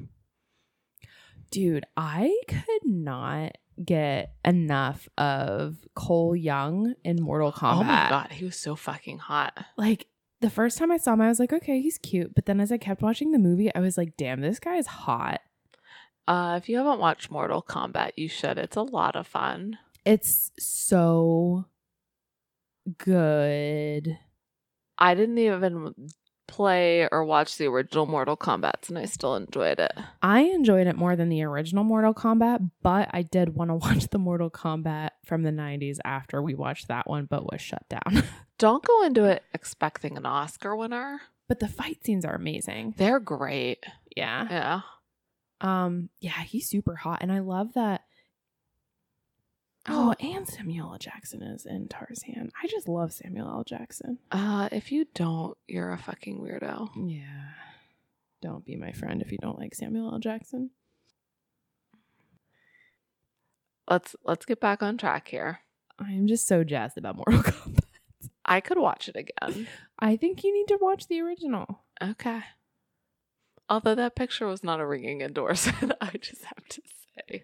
[1.52, 7.74] Dude, I could not get enough of Cole Young in Mortal Kombat.
[7.80, 9.58] Oh my god, he was so fucking hot.
[9.78, 10.06] Like
[10.42, 12.34] the first time I saw him, I was like, okay, he's cute.
[12.34, 14.88] But then as I kept watching the movie, I was like, damn, this guy is
[14.88, 15.42] hot.
[16.28, 18.58] Uh, if you haven't watched Mortal Kombat, you should.
[18.58, 19.78] It's a lot of fun.
[20.06, 21.66] It's so
[22.98, 24.18] good.
[24.98, 25.94] I didn't even
[26.50, 29.92] play or watch the original Mortal Kombat, and I still enjoyed it.
[30.22, 34.08] I enjoyed it more than the original Mortal Kombat, but I did want to watch
[34.10, 38.24] the Mortal Kombat from the 90s after we watched that one, but was shut down.
[38.58, 41.22] Don't go into it expecting an Oscar winner.
[41.48, 42.94] but the fight scenes are amazing.
[42.98, 43.86] They're great.
[44.18, 44.48] Yeah.
[44.50, 44.82] Yeah.
[45.62, 47.20] Um, yeah, he's super hot.
[47.22, 48.02] And I love that.
[49.88, 50.98] Oh, and Samuel L.
[51.00, 52.52] Jackson is in Tarzan.
[52.62, 53.64] I just love Samuel L.
[53.64, 54.20] Jackson.
[54.32, 56.90] Uh, if you don't, you're a fucking weirdo.
[56.96, 57.52] Yeah.
[58.42, 60.20] Don't be my friend if you don't like Samuel L.
[60.20, 60.72] Jackson.
[63.90, 65.60] Let's let's get back on track here.
[65.98, 67.80] I'm just so jazzed about Mortal Kombat.
[68.46, 69.68] I could watch it again.
[70.00, 71.82] I think you need to watch the original.
[72.02, 72.42] Okay.
[73.70, 76.82] Although that picture was not a ringing endorsement, I just have to
[77.16, 77.44] say.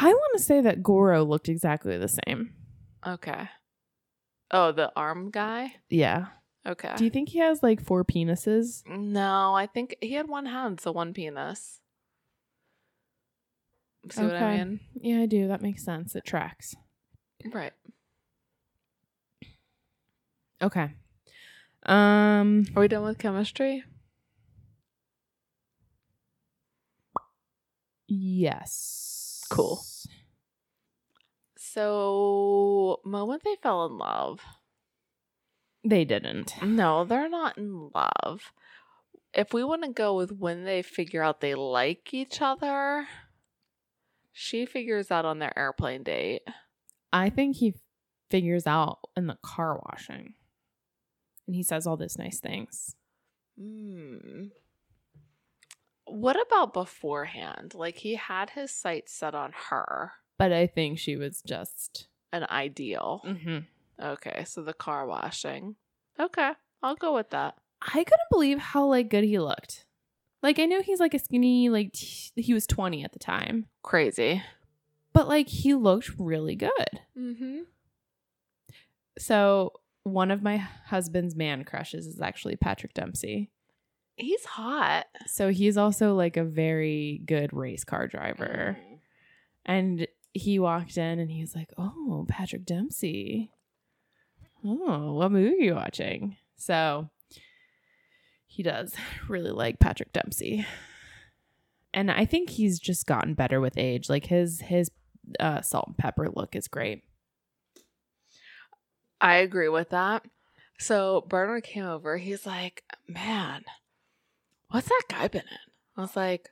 [0.00, 2.54] I want to say that Goro looked exactly the same.
[3.06, 3.48] Okay.
[4.50, 5.74] Oh, the arm guy?
[5.88, 6.26] Yeah.
[6.66, 6.94] Okay.
[6.96, 8.82] Do you think he has like four penises?
[8.86, 11.80] no, I think he had one hand, so one penis.
[14.10, 14.64] See what I Okay.
[14.64, 14.80] mean?
[14.94, 15.48] Yeah, I do.
[15.48, 16.14] That makes sense.
[16.14, 16.74] It tracks.
[17.52, 17.72] Right.
[20.62, 20.90] Okay.
[21.86, 23.84] Um Are we done with chemistry?
[28.08, 29.13] yes.
[29.50, 29.82] Cool.
[31.56, 34.40] So, moment they fell in love.
[35.84, 36.54] They didn't.
[36.62, 38.52] No, they're not in love.
[39.32, 43.06] If we want to go with when they figure out they like each other,
[44.32, 46.42] she figures out on their airplane date.
[47.12, 47.74] I think he
[48.30, 50.34] figures out in the car washing.
[51.46, 52.94] And he says all these nice things.
[53.58, 54.46] Hmm.
[56.06, 57.74] What about beforehand?
[57.74, 62.44] Like he had his sights set on her, But I think she was just an
[62.50, 63.22] ideal.
[63.24, 63.58] mm-hmm.
[64.02, 65.76] Okay, so the car washing.
[66.18, 66.50] Okay,
[66.82, 67.54] I'll go with that.
[67.80, 69.86] I couldn't believe how like good he looked.
[70.42, 73.66] Like I know he's like a skinny like t- he was 20 at the time,
[73.82, 74.42] Crazy.
[75.12, 77.00] but like he looked really good.
[77.18, 77.60] Mm-hmm.
[79.18, 83.50] So one of my husband's man crushes is actually Patrick Dempsey.
[84.16, 85.06] He's hot.
[85.26, 88.76] So he's also like a very good race car driver.
[88.78, 88.98] Mm.
[89.66, 93.50] And he walked in and he was like, "Oh, Patrick Dempsey.
[94.64, 97.10] Oh, what movie are you watching?" So
[98.46, 98.94] he does
[99.28, 100.64] really like Patrick Dempsey.
[101.92, 104.08] And I think he's just gotten better with age.
[104.08, 104.90] Like his his
[105.40, 107.02] uh, salt and pepper look is great.
[109.20, 110.24] I agree with that.
[110.78, 112.16] So Bernard came over.
[112.16, 113.64] He's like, man,
[114.74, 115.58] what's that guy been in?
[115.96, 116.50] I was like,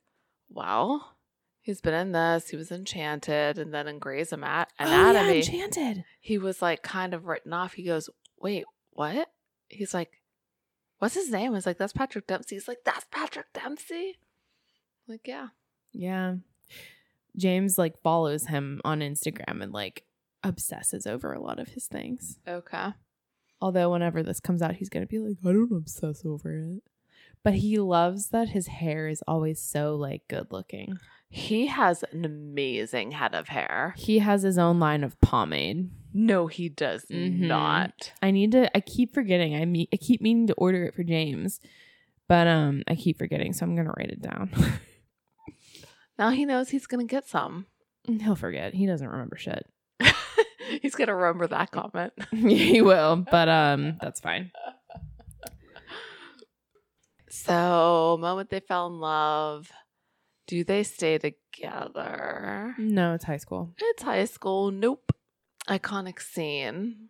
[0.48, 1.16] well,
[1.60, 2.50] he's been in this.
[2.50, 6.04] He was Enchanted, and then in Grey's Anatomy, Oh, yeah, Enchanted.
[6.20, 7.72] he was like kind of written off.
[7.72, 8.08] He goes,
[8.38, 9.28] wait, what?
[9.68, 10.20] He's like,
[10.98, 11.48] what's his name?
[11.50, 12.54] I was like, that's Patrick Dempsey.
[12.54, 14.18] He's like, that's Patrick Dempsey.
[15.08, 15.48] I'm like, yeah.
[15.92, 16.36] Yeah.
[17.36, 20.04] James like follows him on Instagram and like
[20.44, 22.38] obsesses over a lot of his things.
[22.46, 22.90] Okay.
[23.60, 26.82] Although whenever this comes out, he's gonna be like, I don't obsess over it.
[27.44, 30.98] But he loves that his hair is always so like good looking.
[31.28, 33.94] He has an amazing head of hair.
[33.96, 35.90] He has his own line of pomade.
[36.14, 37.40] No, he does Mhm.
[37.40, 38.12] not.
[38.22, 38.74] I need to.
[38.76, 39.56] I keep forgetting.
[39.56, 41.58] I mean, I keep meaning to order it for James,
[42.28, 43.54] but um, I keep forgetting.
[43.54, 44.50] So I'm gonna write it down.
[46.18, 47.66] Now he knows he's going to get some.
[48.06, 48.74] He'll forget.
[48.74, 49.66] He doesn't remember shit.
[50.82, 52.12] he's going to remember that comment.
[52.32, 54.50] he will, but um, that's fine.
[57.34, 59.72] So, moment they fell in love.
[60.46, 62.74] Do they stay together?
[62.76, 63.72] No, it's high school.
[63.78, 64.70] It's high school.
[64.70, 65.12] Nope.
[65.66, 67.08] Iconic scene.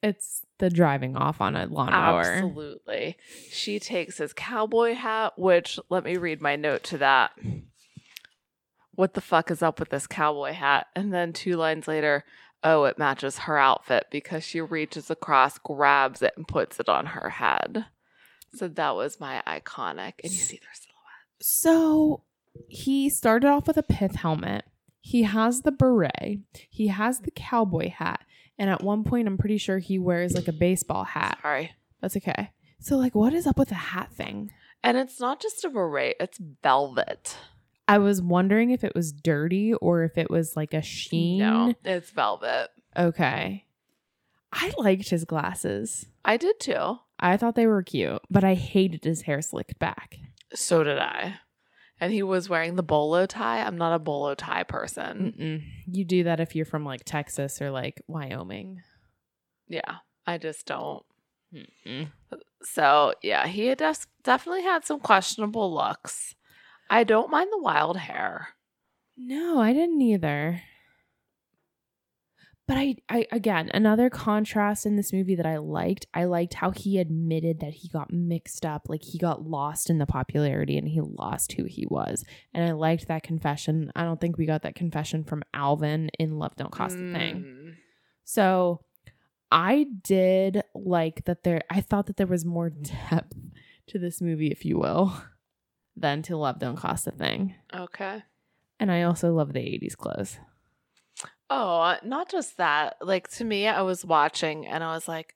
[0.00, 2.20] It's the driving off on a lawnmower.
[2.20, 3.16] Absolutely.
[3.50, 7.32] She takes his cowboy hat, which let me read my note to that.
[8.92, 10.86] What the fuck is up with this cowboy hat?
[10.94, 12.24] And then two lines later,
[12.62, 17.06] oh, it matches her outfit because she reaches across, grabs it, and puts it on
[17.06, 17.86] her head.
[18.54, 20.14] So that was my iconic.
[20.22, 21.40] And you see their silhouette.
[21.40, 22.22] So
[22.68, 24.64] he started off with a pith helmet.
[25.00, 26.40] He has the beret.
[26.70, 28.20] He has the cowboy hat.
[28.58, 31.38] And at one point, I'm pretty sure he wears like a baseball hat.
[31.42, 31.72] Sorry.
[32.00, 32.50] That's okay.
[32.78, 34.50] So, like, what is up with the hat thing?
[34.82, 37.36] And it's not just a beret, it's velvet.
[37.88, 41.38] I was wondering if it was dirty or if it was like a sheen.
[41.38, 42.68] No, it's velvet.
[42.96, 43.64] Okay.
[44.52, 46.06] I liked his glasses.
[46.24, 46.98] I did too.
[47.18, 50.18] I thought they were cute, but I hated his hair slicked back.
[50.54, 51.38] So did I.
[52.00, 53.62] And he was wearing the bolo tie.
[53.62, 55.34] I'm not a bolo tie person.
[55.38, 55.62] Mm-mm.
[55.86, 58.82] You do that if you're from like Texas or like Wyoming.
[59.68, 59.96] Yeah,
[60.26, 61.04] I just don't.
[61.54, 62.10] Mm-mm.
[62.62, 66.34] So, yeah, he had def- definitely had some questionable looks.
[66.90, 68.48] I don't mind the wild hair.
[69.16, 70.60] No, I didn't either.
[72.66, 76.06] But I, I again, another contrast in this movie that I liked.
[76.14, 79.98] I liked how he admitted that he got mixed up, like he got lost in
[79.98, 82.24] the popularity and he lost who he was.
[82.54, 83.92] And I liked that confession.
[83.94, 87.44] I don't think we got that confession from Alvin in Love Don't Cost a Thing.
[87.44, 87.74] Mm.
[88.24, 88.80] So
[89.52, 93.36] I did like that there I thought that there was more depth
[93.88, 95.14] to this movie, if you will,
[95.94, 97.54] than to Love Don't Cost a Thing.
[97.74, 98.22] Okay.
[98.80, 100.38] And I also love the 80s clothes.
[101.50, 102.96] Oh, uh, not just that.
[103.00, 105.34] Like, to me, I was watching and I was like,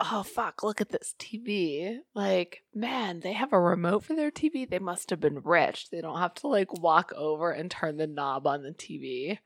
[0.00, 1.98] oh, fuck, look at this TV.
[2.14, 4.68] Like, man, they have a remote for their TV.
[4.68, 5.90] They must have been rich.
[5.90, 9.38] They don't have to, like, walk over and turn the knob on the TV.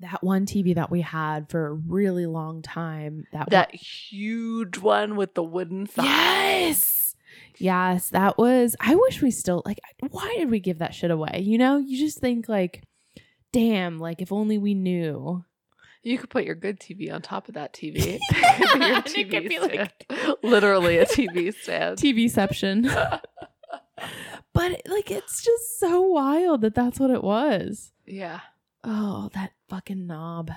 [0.00, 3.24] That one TV that we had for a really long time.
[3.32, 6.04] That That huge one with the wooden one- side.
[6.04, 7.00] Yes.
[7.56, 9.78] Yes, that was I wish we still like
[10.10, 11.40] why did we give that shit away?
[11.44, 12.82] You know, you just think like
[13.52, 15.44] damn, like if only we knew.
[16.04, 18.18] You could put your good TV on top of that TV.
[18.74, 19.72] And It it could be stand.
[20.10, 21.98] like- literally a TV stand.
[21.98, 22.84] TVception.
[24.52, 27.92] but like it's just so wild that that's what it was.
[28.06, 28.40] yeah.
[28.86, 30.50] Oh, that fucking knob.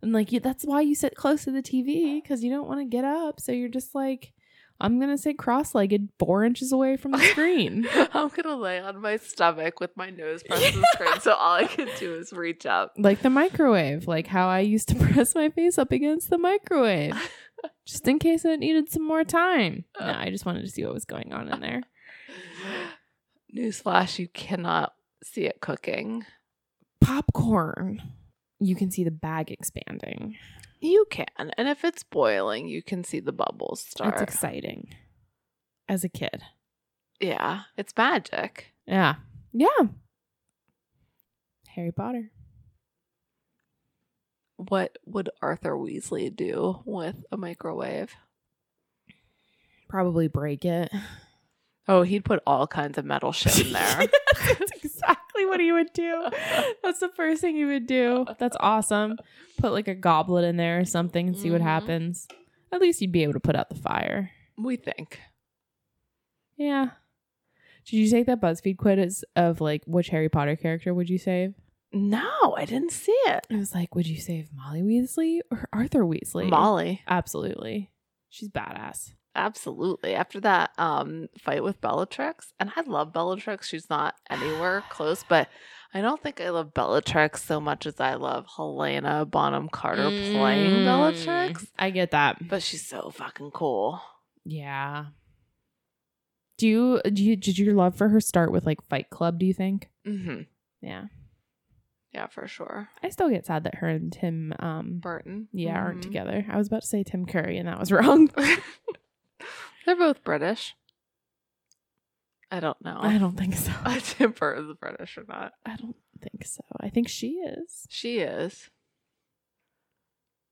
[0.00, 2.80] And like you, that's why you sit close to the TV because you don't want
[2.80, 3.40] to get up.
[3.40, 4.32] So you're just like,
[4.80, 7.86] I'm gonna sit cross-legged, four inches away from the screen.
[8.12, 11.54] I'm gonna lay on my stomach with my nose pressed to the screen, so all
[11.54, 12.92] I can do is reach up.
[12.98, 17.14] like the microwave, like how I used to press my face up against the microwave,
[17.86, 19.84] just in case it needed some more time.
[19.98, 21.82] No, I just wanted to see what was going on in there.
[23.56, 24.92] Newsflash: You cannot
[25.24, 26.24] see it cooking.
[27.00, 28.02] Popcorn.
[28.58, 30.36] You can see the bag expanding.
[30.80, 34.14] You can, and if it's boiling, you can see the bubbles start.
[34.14, 34.94] It's exciting.
[35.88, 36.42] As a kid.
[37.20, 38.72] yeah, it's magic.
[38.86, 39.16] Yeah.
[39.52, 39.88] Yeah.
[41.68, 42.30] Harry Potter.
[44.56, 48.14] What would Arthur Weasley do with a microwave?
[49.88, 50.90] Probably break it.
[51.88, 54.08] Oh, he'd put all kinds of metal shit in there.
[54.58, 56.26] That's exactly what he would do.
[56.82, 58.26] That's the first thing he would do.
[58.38, 59.18] That's awesome.
[59.58, 61.64] Put like a goblet in there or something and see what Mhm.
[61.64, 62.26] happens.
[62.72, 64.30] At least you'd be able to put out the fire.
[64.58, 65.20] we think.
[66.56, 66.90] Yeah.
[67.84, 71.54] Did you take that BuzzFeed quiz of like which Harry Potter character would you save?
[71.92, 73.46] No, I didn't see it.
[73.50, 76.48] I was like, would you save Molly Weasley or Arthur Weasley?
[76.50, 77.02] Molly.
[77.06, 77.92] Absolutely.
[78.28, 79.12] She's badass.
[79.36, 80.14] Absolutely.
[80.14, 83.68] After that um fight with Bellatrix, and I love Bellatrix.
[83.68, 85.48] She's not anywhere close, but
[85.94, 90.84] I don't think I love Bellatrix so much as I love Helena Bonham Carter playing
[90.84, 91.62] Bellatrix.
[91.64, 92.48] Mm, I get that.
[92.48, 94.00] But she's so fucking cool.
[94.44, 95.06] Yeah.
[96.58, 99.44] Do you do you did your love for her start with like Fight Club, do
[99.46, 99.90] you think?
[100.06, 100.42] Mm-hmm.
[100.80, 101.04] Yeah.
[102.14, 102.88] Yeah, for sure.
[103.02, 105.48] I still get sad that her and Tim um Burton.
[105.52, 106.02] yeah, aren't Mhm.
[106.02, 106.46] together.
[106.50, 108.30] I was about to say Tim Curry and that was wrong.
[109.86, 110.74] They're both British.
[112.50, 112.98] I don't know.
[113.00, 113.72] I don't think so.
[113.86, 115.52] if Tim Burton's British or not.
[115.64, 116.62] I don't think so.
[116.80, 117.86] I think she is.
[117.88, 118.68] She is.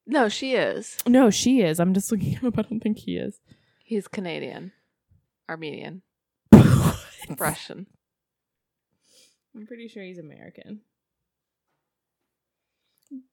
[0.07, 0.99] No, she is.
[1.07, 1.81] No, she is.
[1.81, 2.59] I'm just looking up.
[2.59, 3.41] I don't think he is.
[3.85, 4.73] He's Canadian,
[5.49, 6.03] Armenian,
[7.39, 7.87] Russian.
[9.55, 10.81] I'm pretty sure he's American.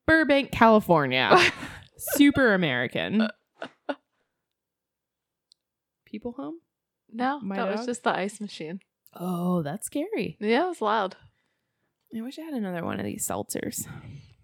[0.06, 1.40] Burbank, California.
[1.98, 3.28] Super American.
[6.12, 6.56] People home?
[7.12, 8.82] no, My that was just the ice machine.
[9.14, 10.38] Oh, that's scary.
[10.40, 11.16] Yeah, it was loud.
[12.16, 13.88] I wish I had another one of these seltzers.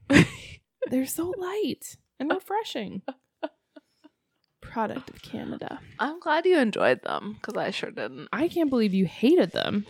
[0.89, 3.01] They're so light and refreshing.
[4.61, 5.79] Product of Canada.
[5.99, 8.29] I'm glad you enjoyed them because I sure didn't.
[8.31, 9.85] I can't believe you hated them.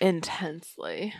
[0.00, 1.14] Intensely.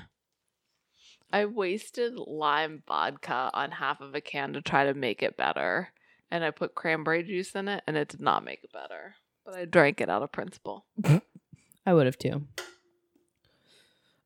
[1.32, 5.92] I wasted lime vodka on half of a can to try to make it better.
[6.30, 9.14] And I put cranberry juice in it and it did not make it better.
[9.44, 10.86] But I drank it out of principle.
[11.86, 12.46] I would have too.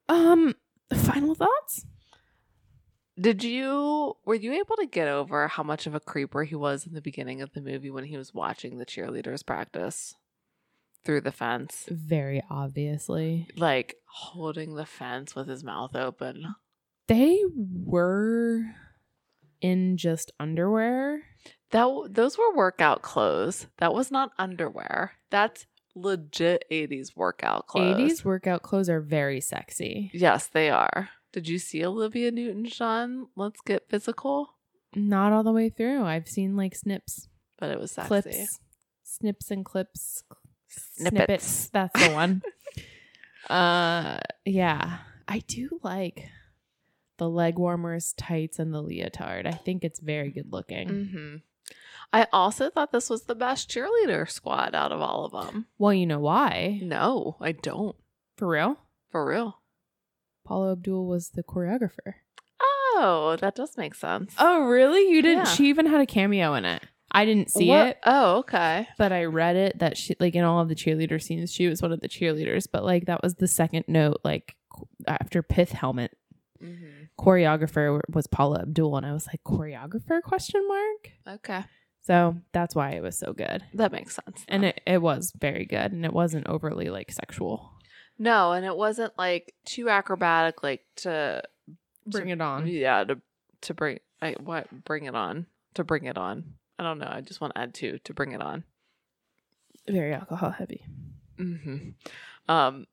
[0.09, 0.55] Um,
[0.95, 1.87] final thoughts?
[3.19, 6.87] Did you were you able to get over how much of a creeper he was
[6.87, 10.15] in the beginning of the movie when he was watching the cheerleaders practice
[11.03, 11.87] through the fence?
[11.91, 13.49] Very obviously.
[13.57, 16.55] Like holding the fence with his mouth open.
[17.09, 18.65] They were
[19.63, 21.23] in just underwear.
[21.71, 23.67] That those were workout clothes.
[23.79, 25.13] That was not underwear.
[25.31, 27.97] That's legit 80s workout clothes.
[27.99, 30.11] 80s workout clothes are very sexy.
[30.15, 31.09] Yes, they are.
[31.33, 33.29] Did you see Olivia Newton-John?
[33.37, 34.55] Let's get physical,
[34.95, 36.05] Not all the way through.
[36.05, 37.29] I've seen like snips,
[37.59, 38.09] but it was sexy.
[38.09, 38.59] clips,
[39.03, 40.23] snips and clips,
[40.69, 41.69] Snippets.
[41.71, 42.43] That's the one.
[43.51, 44.99] uh, yeah,
[45.29, 46.29] I do like
[47.19, 49.47] the leg warmers, tights, and the leotard.
[49.47, 50.89] I think it's very good looking.
[50.89, 51.37] hmm
[52.13, 55.67] I also thought this was the best cheerleader squad out of all of them.
[55.79, 56.79] Well, you know why?
[56.83, 57.97] No, I don't.
[58.37, 58.79] For real,
[59.11, 59.61] For real.
[60.45, 62.15] Paula Abdul was the choreographer.
[62.99, 64.35] Oh, that does make sense.
[64.39, 65.11] Oh, really?
[65.11, 65.47] You didn't?
[65.47, 65.53] Yeah.
[65.53, 66.83] She even had a cameo in it.
[67.11, 67.99] I didn't see What- it.
[68.05, 68.89] Oh, okay.
[68.99, 71.81] but I read it that she like in all of the cheerleader scenes she was
[71.83, 74.55] one of the cheerleaders but like that was the second note like
[75.07, 76.17] after Pith helmet
[76.61, 81.65] hmm choreographer was Paula Abdul and I was like choreographer question mark Okay.
[82.03, 84.45] so that's why it was so good That makes sense.
[84.49, 87.73] and it, it was very good and it wasn't overly like sexual
[88.19, 91.43] no, and it wasn't like too acrobatic, like to
[92.07, 93.21] bring it on Yeah, to
[93.61, 95.45] to bring I what bring it on
[95.75, 96.55] to bring it on.
[96.79, 97.11] I don't know.
[97.11, 98.65] I just want to add two to bring it on.
[99.87, 100.85] very alcohol heavy
[101.37, 101.91] hmm
[102.49, 102.87] Um,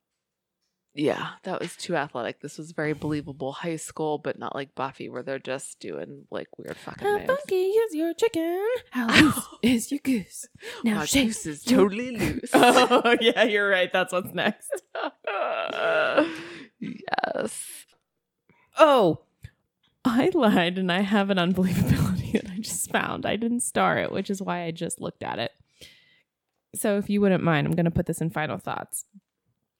[0.95, 2.39] yeah, that was too athletic.
[2.41, 6.47] This was very believable high school, but not like Buffy, where they're just doing like
[6.57, 7.27] weird fucking how moves.
[7.27, 10.47] funky is your chicken how loose is your goose
[10.83, 12.49] now My shake goose is totally loose.
[12.53, 14.69] oh yeah you're right that's what's next
[16.79, 17.85] yes.
[18.77, 19.19] Oh,
[20.05, 23.25] I lied and I have an unbelievability that I just found.
[23.25, 25.51] I didn't star it, which is why I just looked at it.
[26.75, 29.05] So, if you wouldn't mind, I'm going to put this in final thoughts.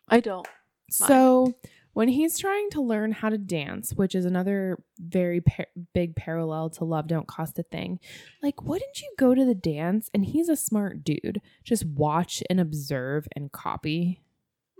[0.07, 0.47] I don't.
[0.89, 1.55] So,
[1.93, 6.71] when he's trying to learn how to dance, which is another very par- big parallel
[6.71, 7.99] to Love Don't Cost a Thing,
[8.41, 11.41] like, wouldn't you go to the dance and he's a smart dude?
[11.63, 14.21] Just watch and observe and copy.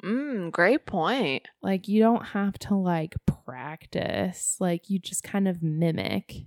[0.03, 1.47] Mm, great point.
[1.61, 3.15] Like, you don't have to like
[3.45, 6.45] practice, like, you just kind of mimic.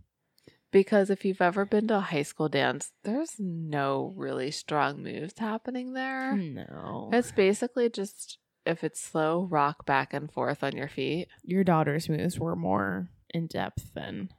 [0.72, 5.38] Because if you've ever been to a high school dance, there's no really strong moves
[5.38, 6.36] happening there.
[6.36, 7.08] No.
[7.12, 11.28] It's basically just if it's slow, rock back and forth on your feet.
[11.44, 14.30] Your daughter's moves were more in depth than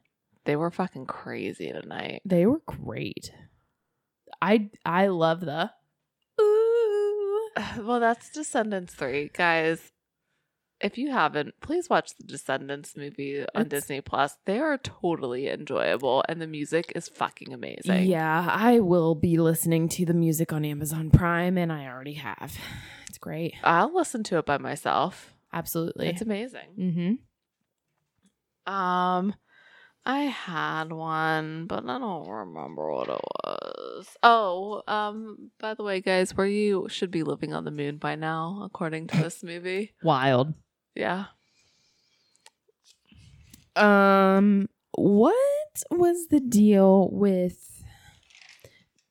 [0.46, 2.22] They were fucking crazy tonight.
[2.26, 3.32] they were great.
[4.42, 5.72] I I love the
[6.40, 7.50] ooh.
[7.84, 9.32] Well, that's Descendants 3.
[9.34, 9.92] Guys,
[10.80, 14.38] if you haven't, please watch the Descendants movie on It's- Disney Plus.
[14.46, 18.04] They are totally enjoyable and the music is fucking amazing.
[18.06, 22.56] Yeah, I will be listening to the music on Amazon Prime and I already have.
[23.18, 23.56] It's great.
[23.64, 25.34] I'll listen to it by myself.
[25.52, 26.08] Absolutely.
[26.08, 27.18] It's amazing.
[28.68, 28.72] mm-hmm.
[28.72, 29.34] Um,
[30.06, 34.08] I had one, but I don't remember what it was.
[34.22, 38.14] Oh, um, by the way, guys, where you should be living on the moon by
[38.14, 39.96] now, according to this movie.
[40.04, 40.54] Wild.
[40.94, 41.26] Yeah.
[43.76, 45.34] Um, what
[45.90, 47.84] was the deal with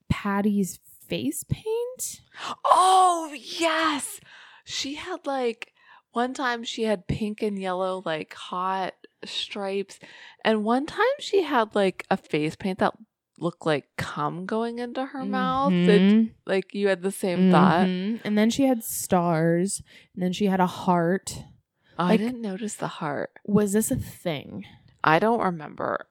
[0.09, 0.79] Patty's
[1.09, 2.21] face paint?
[2.65, 4.21] Oh, yes.
[4.65, 5.73] She had like
[6.13, 9.99] one time she had pink and yellow like hot stripes
[10.45, 12.95] and one time she had like a face paint that
[13.39, 15.73] looked like cum going into her mouth.
[15.73, 16.31] It, Mhm.
[16.47, 17.87] like you had the same thought.
[17.87, 18.21] Mhm.
[18.25, 19.83] And then she had stars,
[20.15, 21.43] and then she had a heart.
[21.99, 23.31] Oh, Like- I didn't notice the heart.
[23.45, 24.65] Was this a thing?
[25.05, 26.09] I don't remember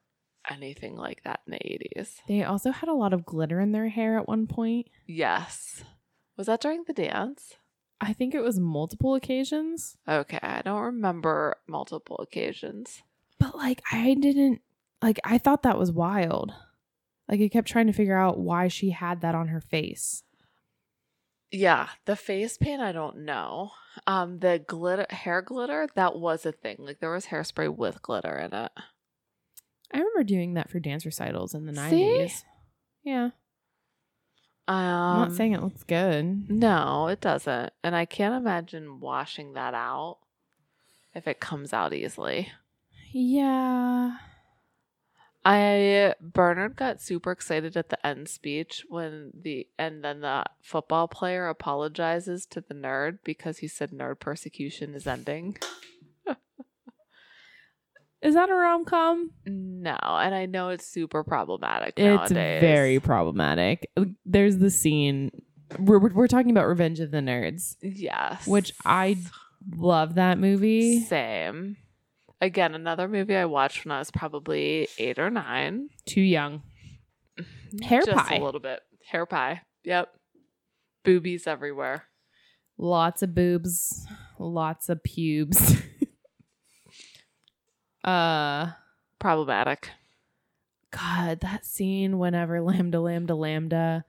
[0.49, 2.22] anything like that in the 80s.
[2.27, 4.88] They also had a lot of glitter in their hair at one point.
[5.05, 5.84] Yes.
[6.38, 7.55] Was that during the dance?
[8.01, 9.97] I think it was multiple occasions.
[10.07, 13.03] Okay, I don't remember multiple occasions.
[13.39, 14.61] But like I didn't
[15.01, 16.53] like I thought that was wild.
[17.30, 20.23] Like I kept trying to figure out why she had that on her face.
[21.51, 23.72] Yeah, the face paint I don't know.
[24.07, 26.77] Um the glitter hair glitter that was a thing.
[26.80, 28.72] Like there was hairspray with glitter in it.
[29.94, 32.44] I remember doing that for dance recitals in the 90s.
[33.03, 33.30] Yeah.
[34.68, 36.49] Um I'm not saying it looks good.
[36.49, 37.72] No, it doesn't.
[37.84, 40.18] And I can't imagine washing that out
[41.14, 42.52] if it comes out easily.
[43.12, 44.18] Yeah.
[45.45, 51.07] I Bernard got super excited at the end speech when the and then the football
[51.07, 55.57] player apologizes to the nerd because he said nerd persecution is ending.
[58.26, 59.31] Is that a rom com?
[59.45, 62.61] No, and I know it's super problematic It's nowadays.
[62.61, 63.89] very problematic.
[64.26, 65.31] There's the scene.
[65.80, 67.76] We're, we're talking about Revenge of the Nerds.
[67.81, 69.18] yes, Which I
[69.76, 71.02] Love that movie.
[71.02, 71.77] same.
[72.41, 75.89] Again, another movie I watched when I was probably eight or nine.
[76.06, 76.61] Too young.
[77.39, 77.84] Mm-hmm.
[77.84, 78.35] Hair Just pie.
[78.38, 78.81] a little bit.
[79.10, 79.61] Hair pie.
[79.84, 80.10] Yep.
[81.03, 82.06] Boobies everywhere.
[82.77, 84.06] Lots of boobs.
[84.38, 85.77] Lots of pubes.
[88.06, 88.72] uh
[89.19, 89.90] Problematic.
[90.91, 94.06] God, that scene whenever Lambda Lambda Lambda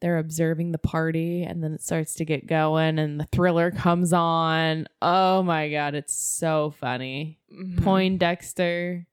[0.00, 4.12] they're observing the party and then it starts to get going and the thriller comes
[4.12, 4.86] on.
[5.00, 7.38] Oh my god, it's so funny.
[7.50, 7.82] Mhm.
[7.82, 9.06] Poindexter.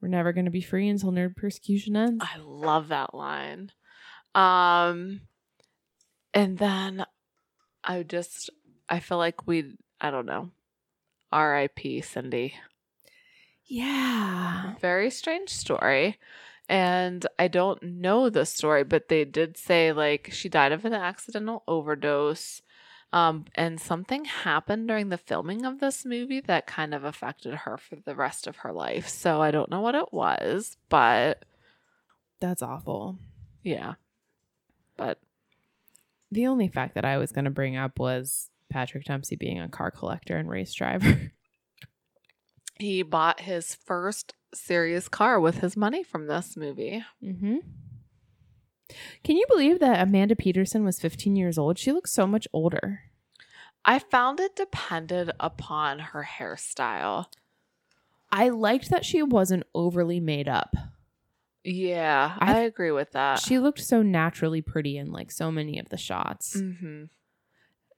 [0.00, 2.24] We're never gonna be free until nerd persecution ends.
[2.24, 3.72] I love that line.
[4.36, 5.22] Um
[6.32, 7.04] and then
[7.82, 8.50] I just
[8.88, 10.50] I feel like we I don't know.
[11.32, 12.00] R.I.P.
[12.02, 12.54] Cindy.
[13.70, 14.74] Yeah.
[14.80, 16.18] Very strange story.
[16.68, 20.92] And I don't know the story, but they did say like she died of an
[20.92, 22.62] accidental overdose.
[23.12, 27.76] Um, and something happened during the filming of this movie that kind of affected her
[27.76, 29.08] for the rest of her life.
[29.08, 31.44] So I don't know what it was, but
[32.40, 33.18] That's awful.
[33.62, 33.94] yeah.
[34.96, 35.18] But
[36.32, 39.90] The only fact that I was gonna bring up was Patrick Dempsey being a car
[39.92, 41.30] collector and race driver.
[42.82, 47.04] he bought his first serious car with his money from this movie.
[47.22, 47.56] Mm-hmm.
[49.22, 51.78] Can you believe that Amanda Peterson was 15 years old?
[51.78, 53.02] She looks so much older.
[53.84, 57.26] I found it depended upon her hairstyle.
[58.32, 60.74] I liked that she wasn't overly made up.
[61.64, 63.38] Yeah, I- I, agree with that.
[63.40, 66.58] She looked so naturally pretty in like so many of the shots.
[66.58, 67.04] hmm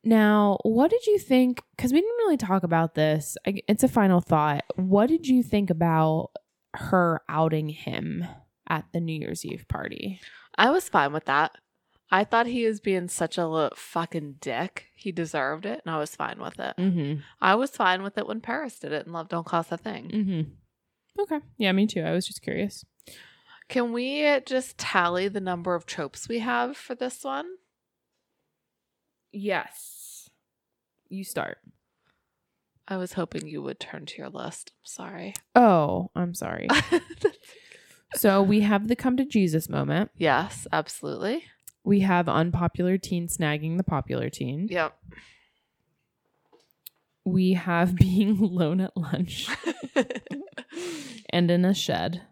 [0.04, 1.62] Now, what did you think?
[1.76, 3.36] Because we didn't really talk about this.
[3.44, 4.64] It's a final thought.
[4.76, 6.30] What did you think about
[6.74, 8.24] her outing him
[8.68, 10.20] at the New Year's Eve party?
[10.56, 11.52] I was fine with that.
[12.10, 14.88] I thought he was being such a li- fucking dick.
[14.94, 16.74] He deserved it, and I was fine with it.
[16.76, 17.20] Mm-hmm.
[17.40, 20.10] I was fine with it when Paris did it, and Love Don't Cost a Thing.
[20.12, 21.22] Mm-hmm.
[21.22, 21.40] Okay.
[21.56, 22.02] Yeah, me too.
[22.02, 22.84] I was just curious.
[23.68, 27.46] Can we just tally the number of tropes we have for this one?
[29.32, 30.28] Yes.
[31.08, 31.58] You start.
[32.86, 34.72] I was hoping you would turn to your list.
[34.74, 35.34] I'm sorry.
[35.54, 36.68] Oh, I'm sorry.
[38.14, 40.10] so we have the come to Jesus moment.
[40.16, 41.44] yes, absolutely.
[41.84, 44.68] We have unpopular teen snagging the popular teen.
[44.70, 44.96] Yep.
[47.24, 49.48] We have being alone at lunch
[51.30, 52.22] and in a shed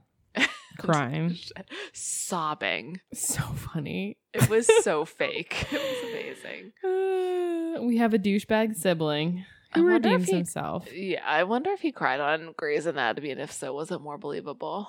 [0.81, 1.37] crying.
[1.93, 3.01] Sobbing.
[3.13, 4.17] So funny.
[4.33, 5.67] It was so fake.
[5.73, 6.11] It was
[6.45, 6.73] amazing.
[6.85, 9.45] Uh, we have a douchebag sibling
[9.75, 10.89] who redeems he- himself.
[10.93, 14.19] Yeah, I wonder if he cried on Grey's Anatomy, and if so, was it more
[14.19, 14.89] believable?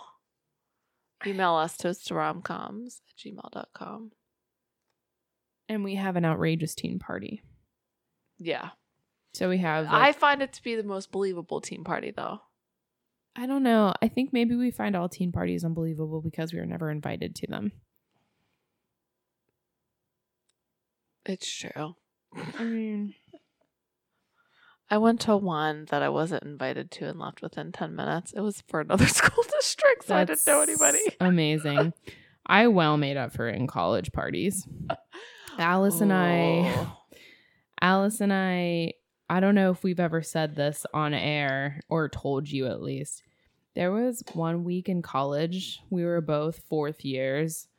[1.26, 4.12] Email us toast to romcoms at gmail.com.
[5.70, 7.44] And we have an outrageous teen party.
[8.40, 8.70] Yeah.
[9.34, 12.42] So we have I find it to be the most believable teen party, though.
[13.36, 13.94] I don't know.
[14.02, 17.48] I think maybe we find all teen parties unbelievable because we were never invited to
[17.48, 17.72] them.
[21.26, 21.96] It's true.
[22.58, 23.14] I mean,
[24.90, 28.34] I went to one that I wasn't invited to and left within 10 minutes.
[28.34, 31.00] It was for another school district, so I didn't know anybody.
[31.20, 31.94] Amazing.
[32.46, 34.68] I well made up for in college parties.
[35.58, 36.98] Alice and I, Oh.
[37.82, 38.94] Alice and I,
[39.32, 43.24] I don't know if we've ever said this on air or told you at least.
[43.76, 47.70] There was one week in college, we were both fourth years,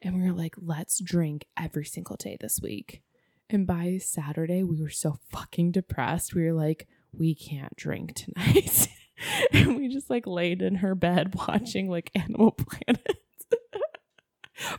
[0.00, 3.02] and we were like, let's drink every single day this week.
[3.50, 6.34] And by Saturday, we were so fucking depressed.
[6.34, 8.88] We were like, we can't drink tonight.
[9.52, 13.18] and we just like laid in her bed watching like Animal Planet.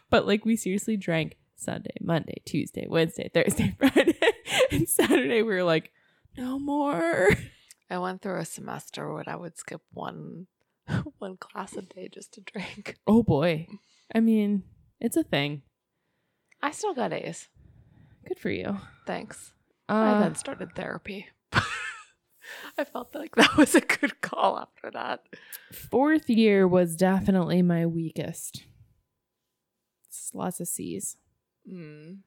[0.10, 4.18] but like we seriously drank Sunday, Monday, Tuesday, Wednesday, Thursday, Friday.
[4.72, 5.91] and Saturday we were like,
[6.38, 7.30] no more.
[7.89, 10.47] I went through a semester when I would skip one
[11.19, 12.95] one class a day just to drink.
[13.07, 13.68] Oh boy.
[14.14, 14.64] I mean,
[14.99, 15.61] it's a thing.
[16.61, 17.49] I still got A's.
[18.27, 18.77] Good for you.
[19.05, 19.53] Thanks.
[19.89, 21.27] I Uh, then started therapy.
[22.77, 25.26] I felt like that was a good call after that.
[25.72, 28.64] fourth year was definitely my weakest.
[30.07, 31.18] It's lots of C's.
[31.69, 32.19] Mm.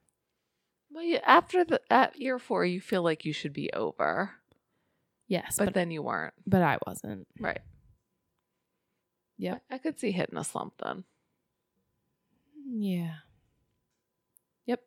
[0.91, 4.31] Well, you, after the at year four, you feel like you should be over,
[5.27, 6.33] Yes, but, but then you weren't.
[6.45, 7.27] but I wasn't.
[7.39, 7.59] Right.
[9.37, 9.61] Yep.
[9.69, 11.03] I, I could see hitting a slump then.
[12.69, 13.15] Yeah.
[14.65, 14.81] Yep.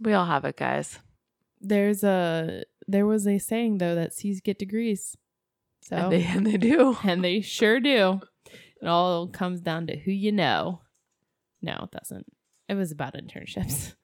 [0.00, 0.98] We all have it, guys.
[1.60, 5.16] There's a there was a saying though that C's get degrees.
[5.82, 6.96] So And they and they do.
[7.04, 8.20] and they sure do.
[8.80, 10.80] It all comes down to who you know.
[11.60, 12.26] No, it doesn't.
[12.68, 13.94] It was about internships.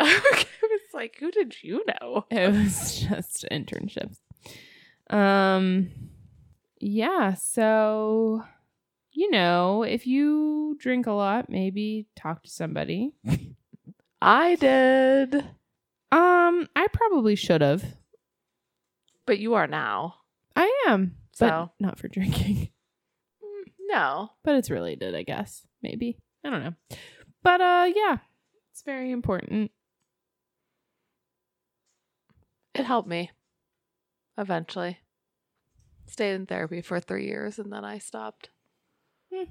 [0.62, 2.24] it was like, who did you know?
[2.30, 4.16] It was just internships.
[5.08, 5.90] Um
[6.80, 8.42] yeah, so
[9.12, 13.12] you know, if you drink a lot, maybe talk to somebody.
[14.22, 15.34] I did,
[16.12, 17.84] Um, I probably should have.
[19.26, 20.14] but you are now.
[20.56, 22.70] I am, but So not for drinking.
[23.92, 24.30] No.
[24.44, 25.66] But it's related, I guess.
[25.82, 26.16] Maybe.
[26.44, 26.74] I don't know.
[27.42, 28.18] But uh yeah,
[28.70, 29.72] it's very important.
[32.80, 33.30] It helped me
[34.38, 34.98] eventually.
[36.06, 38.50] Stayed in therapy for three years and then I stopped.
[39.32, 39.50] Hmm.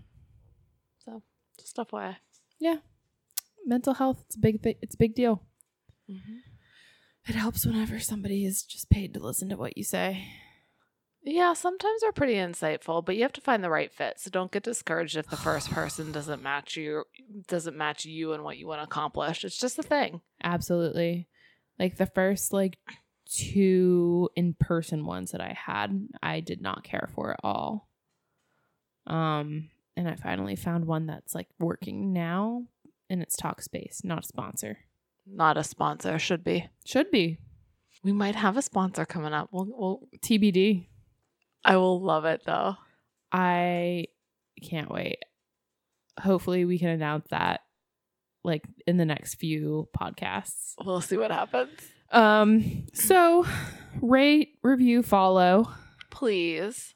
[1.06, 1.24] So,
[1.60, 2.18] just FYI.
[2.60, 2.78] Yeah.
[3.66, 5.44] Mental health, it's a big thi- it's a big deal.
[7.28, 10.26] It helps whenever somebody is just paid to listen to what you say.
[11.22, 14.20] Yeah, sometimes they're pretty insightful, but you have to find the right fit.
[14.20, 17.04] So don't get discouraged if the first person doesn't match you
[17.48, 19.44] doesn't match you and what you want to accomplish.
[19.44, 20.22] It's just a thing.
[20.44, 21.28] Absolutely.
[21.78, 22.78] Like the first like
[23.32, 27.88] two in-person ones that I had, I did not care for at all.
[29.08, 32.64] Um and I finally found one that's like working now
[33.10, 34.78] and it's Talkspace, not a sponsor.
[35.26, 36.68] Not a sponsor, should be.
[36.86, 37.40] Should be.
[38.04, 39.50] We might have a sponsor coming up.
[39.52, 40.88] We'll, we'll TBD.
[41.66, 42.78] I will love it though.
[43.32, 44.06] I
[44.62, 45.20] can't wait.
[46.20, 47.62] Hopefully we can announce that
[48.44, 50.74] like in the next few podcasts.
[50.84, 51.72] We'll see what happens.
[52.12, 53.46] Um so
[54.02, 55.70] rate, review, follow.
[56.10, 56.96] Please.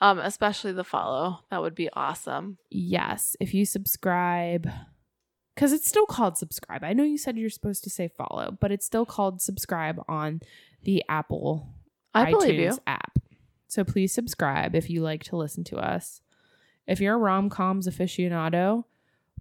[0.00, 1.40] Um, especially the follow.
[1.50, 2.58] That would be awesome.
[2.70, 4.68] Yes, if you subscribe
[5.56, 6.82] cuz it's still called subscribe.
[6.84, 10.40] I know you said you're supposed to say follow, but it's still called subscribe on
[10.82, 11.74] the Apple
[12.12, 12.78] I iTunes believe you.
[12.86, 13.18] app.
[13.66, 16.20] So please subscribe if you like to listen to us.
[16.86, 18.84] If you're a rom coms aficionado,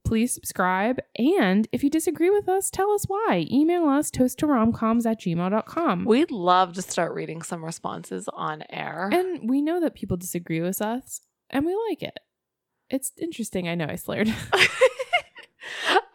[0.03, 0.99] please subscribe.
[1.17, 3.45] And if you disagree with us, tell us why.
[3.51, 6.05] Email us toast to romcoms at gmail.com.
[6.05, 9.09] We'd love to start reading some responses on air.
[9.11, 12.17] and we know that people disagree with us, and we like it.
[12.89, 13.67] It's interesting.
[13.67, 14.33] I know I slurred.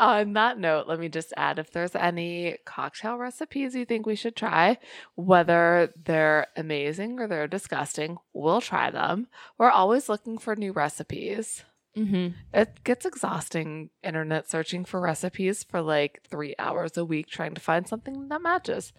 [0.01, 4.15] On that note, let me just add if there's any cocktail recipes you think we
[4.15, 4.79] should try,
[5.17, 9.27] whether they're amazing or they're disgusting, we'll try them.
[9.59, 11.65] We're always looking for new recipes.
[11.99, 12.29] Mm-hmm.
[12.53, 17.61] It gets exhausting internet searching for recipes for like three hours a week trying to
[17.61, 18.93] find something that matches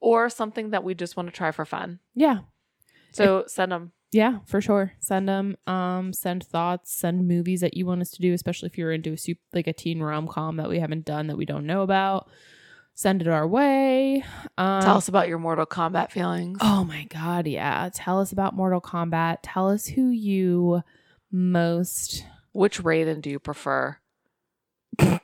[0.00, 2.00] or something that we just want to try for fun.
[2.14, 2.40] Yeah.
[3.12, 3.92] So send them.
[4.12, 4.92] Yeah, for sure.
[5.00, 5.56] Send them.
[5.66, 6.92] Um, send thoughts.
[6.92, 9.66] Send movies that you want us to do, especially if you're into a soup like
[9.66, 12.28] a teen rom com that we haven't done that we don't know about.
[12.94, 14.24] Send it our way.
[14.56, 16.58] Um, Tell us about your Mortal Kombat feelings.
[16.62, 17.90] Oh my god, yeah.
[17.92, 19.38] Tell us about Mortal Kombat.
[19.42, 20.82] Tell us who you
[21.30, 22.24] most
[22.56, 23.98] Which Raiden do you prefer?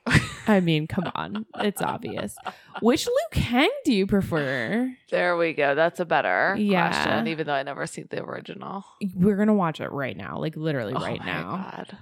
[0.46, 1.46] I mean, come on.
[1.60, 2.36] It's obvious.
[2.80, 4.92] Which Liu Kang do you prefer?
[5.10, 5.74] There we go.
[5.74, 6.88] That's a better Yeah.
[6.90, 8.84] question, even though I never seen the original.
[9.14, 11.42] We're going to watch it right now, like literally Oh right my now.
[11.74, 11.96] God.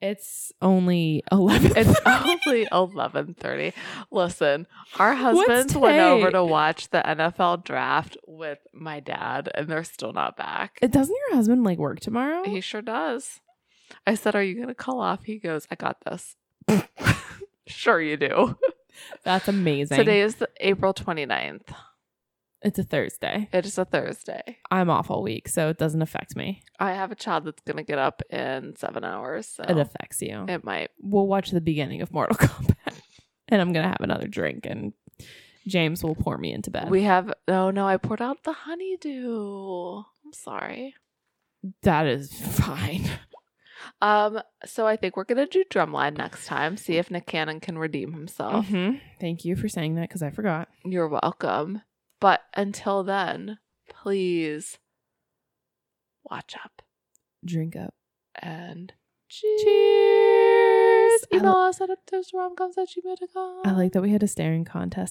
[0.00, 1.72] It's only 11.
[1.76, 3.74] It's only eleven thirty.
[4.10, 4.66] Listen,
[4.98, 10.14] our husbands went over to watch the NFL draft with my dad, and they're still
[10.14, 10.78] not back.
[10.80, 12.44] Doesn't your husband like work tomorrow?
[12.44, 13.40] He sure does.
[14.06, 16.36] I said, "Are you going to call off?" He goes, "I got this."
[17.66, 18.56] sure, you do.
[19.24, 19.96] That's amazing.
[19.98, 21.62] Today is the April 29th.
[22.62, 23.48] it's a Thursday.
[23.52, 24.58] It is a Thursday.
[24.70, 26.62] I'm off all week, so it doesn't affect me.
[26.78, 30.20] I have a child that's going to get up in seven hours, so It affects
[30.20, 30.44] you.
[30.48, 30.90] it might.
[31.00, 32.94] we'll watch the beginning of Mortal Kombat,
[33.48, 34.92] and I'm gonna have another drink, and
[35.66, 36.90] James will pour me into bed.
[36.90, 37.32] We have.
[37.48, 40.02] Oh no, I poured out the honeydew.
[40.24, 40.94] I'm sorry.
[41.82, 43.04] that is fine.
[44.02, 46.76] Um, so I think we're gonna do drumline next time.
[46.76, 48.66] See if Nick Cannon can redeem himself.
[48.66, 49.00] Mhm.
[49.20, 50.68] Thank you for saying that because I forgot.
[50.84, 51.82] You're welcome.
[52.20, 53.58] But until then,
[53.88, 54.78] please
[56.30, 56.82] watch up
[57.44, 57.94] Drink up.
[58.34, 58.92] and
[59.28, 59.62] Cheers.
[59.64, 61.24] cheers.
[61.32, 63.62] I Email us at at gmail.com.
[63.64, 65.08] I like that we had a staring contest